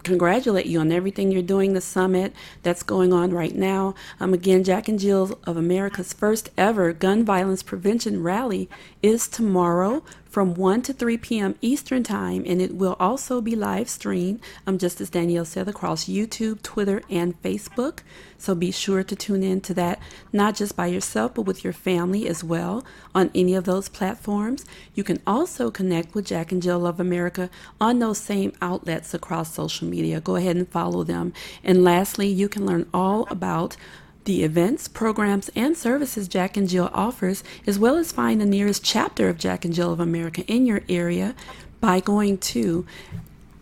congratulate 0.04 0.66
you 0.66 0.78
on 0.78 0.92
everything 0.92 1.32
you're 1.32 1.42
doing. 1.42 1.72
The 1.72 1.80
summit 1.80 2.32
that's 2.62 2.84
going 2.84 3.12
on 3.12 3.32
right 3.32 3.54
now. 3.54 3.94
Um, 4.20 4.32
again, 4.32 4.62
Jack 4.62 4.88
and 4.88 4.98
Jill 4.98 5.38
of 5.44 5.56
America's 5.56 6.12
first 6.12 6.50
ever 6.56 6.92
gun 6.92 7.24
violence 7.24 7.62
prevention 7.62 8.22
rally 8.22 8.70
is 9.02 9.26
tomorrow 9.26 10.04
from 10.36 10.52
1 10.52 10.82
to 10.82 10.92
3 10.92 11.16
p.m. 11.16 11.54
Eastern 11.62 12.02
Time, 12.02 12.44
and 12.46 12.60
it 12.60 12.74
will 12.74 12.94
also 13.00 13.40
be 13.40 13.56
live 13.56 13.88
streamed, 13.88 14.38
um, 14.66 14.76
just 14.76 15.00
as 15.00 15.08
Danielle 15.08 15.46
said, 15.46 15.66
across 15.66 16.04
YouTube, 16.04 16.60
Twitter, 16.60 17.00
and 17.08 17.40
Facebook. 17.40 18.00
So 18.36 18.54
be 18.54 18.70
sure 18.70 19.02
to 19.02 19.16
tune 19.16 19.42
in 19.42 19.62
to 19.62 19.72
that, 19.72 19.98
not 20.34 20.54
just 20.54 20.76
by 20.76 20.88
yourself, 20.88 21.32
but 21.32 21.46
with 21.46 21.64
your 21.64 21.72
family 21.72 22.28
as 22.28 22.44
well 22.44 22.84
on 23.14 23.30
any 23.34 23.54
of 23.54 23.64
those 23.64 23.88
platforms. 23.88 24.66
You 24.94 25.04
can 25.04 25.22
also 25.26 25.70
connect 25.70 26.14
with 26.14 26.26
Jack 26.26 26.52
and 26.52 26.62
Jill 26.62 26.86
of 26.86 27.00
America 27.00 27.48
on 27.80 27.98
those 27.98 28.18
same 28.18 28.52
outlets 28.60 29.14
across 29.14 29.54
social 29.54 29.88
media. 29.88 30.20
Go 30.20 30.36
ahead 30.36 30.56
and 30.56 30.68
follow 30.68 31.02
them. 31.02 31.32
And 31.64 31.82
lastly, 31.82 32.28
you 32.28 32.50
can 32.50 32.66
learn 32.66 32.90
all 32.92 33.26
about 33.30 33.78
the 34.26 34.44
events, 34.44 34.88
programs, 34.88 35.48
and 35.56 35.76
services 35.76 36.28
Jack 36.28 36.56
and 36.56 36.68
Jill 36.68 36.90
offers, 36.92 37.42
as 37.66 37.78
well 37.78 37.96
as 37.96 38.12
find 38.12 38.40
the 38.40 38.46
nearest 38.46 38.84
chapter 38.84 39.28
of 39.28 39.38
Jack 39.38 39.64
and 39.64 39.72
Jill 39.72 39.92
of 39.92 40.00
America 40.00 40.44
in 40.46 40.66
your 40.66 40.82
area 40.88 41.34
by 41.80 42.00
going 42.00 42.38
to 42.38 42.84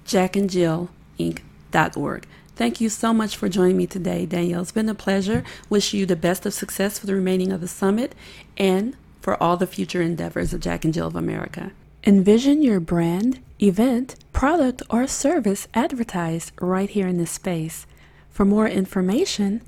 jackandjillinc.org. 0.07 2.27
Thank 2.57 2.81
you 2.81 2.89
so 2.89 3.13
much 3.13 3.37
for 3.37 3.49
joining 3.49 3.77
me 3.77 3.87
today, 3.87 4.27
Danielle. 4.27 4.63
It's 4.63 4.73
been 4.73 4.89
a 4.89 4.95
pleasure. 4.95 5.45
Wish 5.69 5.93
you 5.93 6.07
the 6.07 6.17
best 6.17 6.47
of 6.47 6.55
success 6.55 6.99
for 6.99 7.07
the 7.07 7.15
remaining 7.15 7.53
of 7.53 7.61
the 7.61 7.69
summit 7.69 8.15
and 8.57 8.97
for 9.21 9.41
all 9.43 9.57
the 9.57 9.67
future 9.67 10.01
endeavors 10.01 10.55
of 10.55 10.61
Jack 10.61 10.85
and 10.85 10.95
Jill 10.95 11.09
of 11.09 11.17
America. 11.17 11.73
Envision 12.05 12.63
your 12.63 12.81
brand, 12.81 13.41
event, 13.61 14.15
product, 14.33 14.83
or 14.89 15.07
service 15.07 15.69
advertised 15.75 16.53
right 16.61 16.91
here 16.91 17.09
in 17.09 17.19
this 17.19 17.33
space. 17.33 17.87
For 18.31 18.45
more 18.45 18.69
information, 18.69 19.63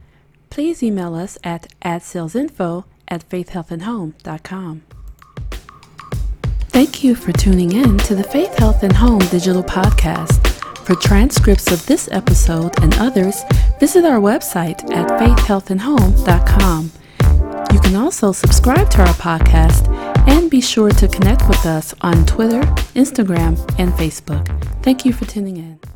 please 0.51 0.83
email 0.83 1.15
us 1.15 1.39
at 1.45 1.73
adsalesinfo 1.83 2.85
at 3.09 3.29
faithhealthandhome.com. 3.29 4.83
Thank 6.69 7.03
you 7.03 7.15
for 7.15 7.33
tuning 7.33 7.73
in 7.73 7.97
to 7.99 8.15
the 8.15 8.25
Faith, 8.25 8.55
Health, 8.59 8.83
and 8.83 8.95
Home 8.95 9.21
digital 9.31 9.63
podcast. 9.63 10.47
For 10.85 10.95
transcripts 10.95 11.73
of 11.73 11.85
this 11.87 12.09
episode 12.13 12.79
and 12.83 12.95
others, 12.99 13.43
visit 13.81 14.05
our 14.05 14.21
website 14.21 14.89
at 14.93 15.09
faithhealthandhome.com. 15.21 16.93
You 17.73 17.81
can 17.81 17.97
also 17.97 18.31
subscribe 18.33 18.91
to 18.91 19.01
our 19.01 19.15
podcast 19.15 19.89
and 20.29 20.51
be 20.51 20.61
sure 20.61 20.91
to 20.91 21.09
connect 21.09 21.49
with 21.49 21.65
us 21.67 21.95
on 22.03 22.25
Twitter, 22.27 22.61
Instagram, 22.95 23.59
and 23.79 23.93
Facebook. 23.95 24.47
Thank 24.83 25.05
you 25.05 25.13
for 25.13 25.25
tuning 25.25 25.57
in. 25.57 25.96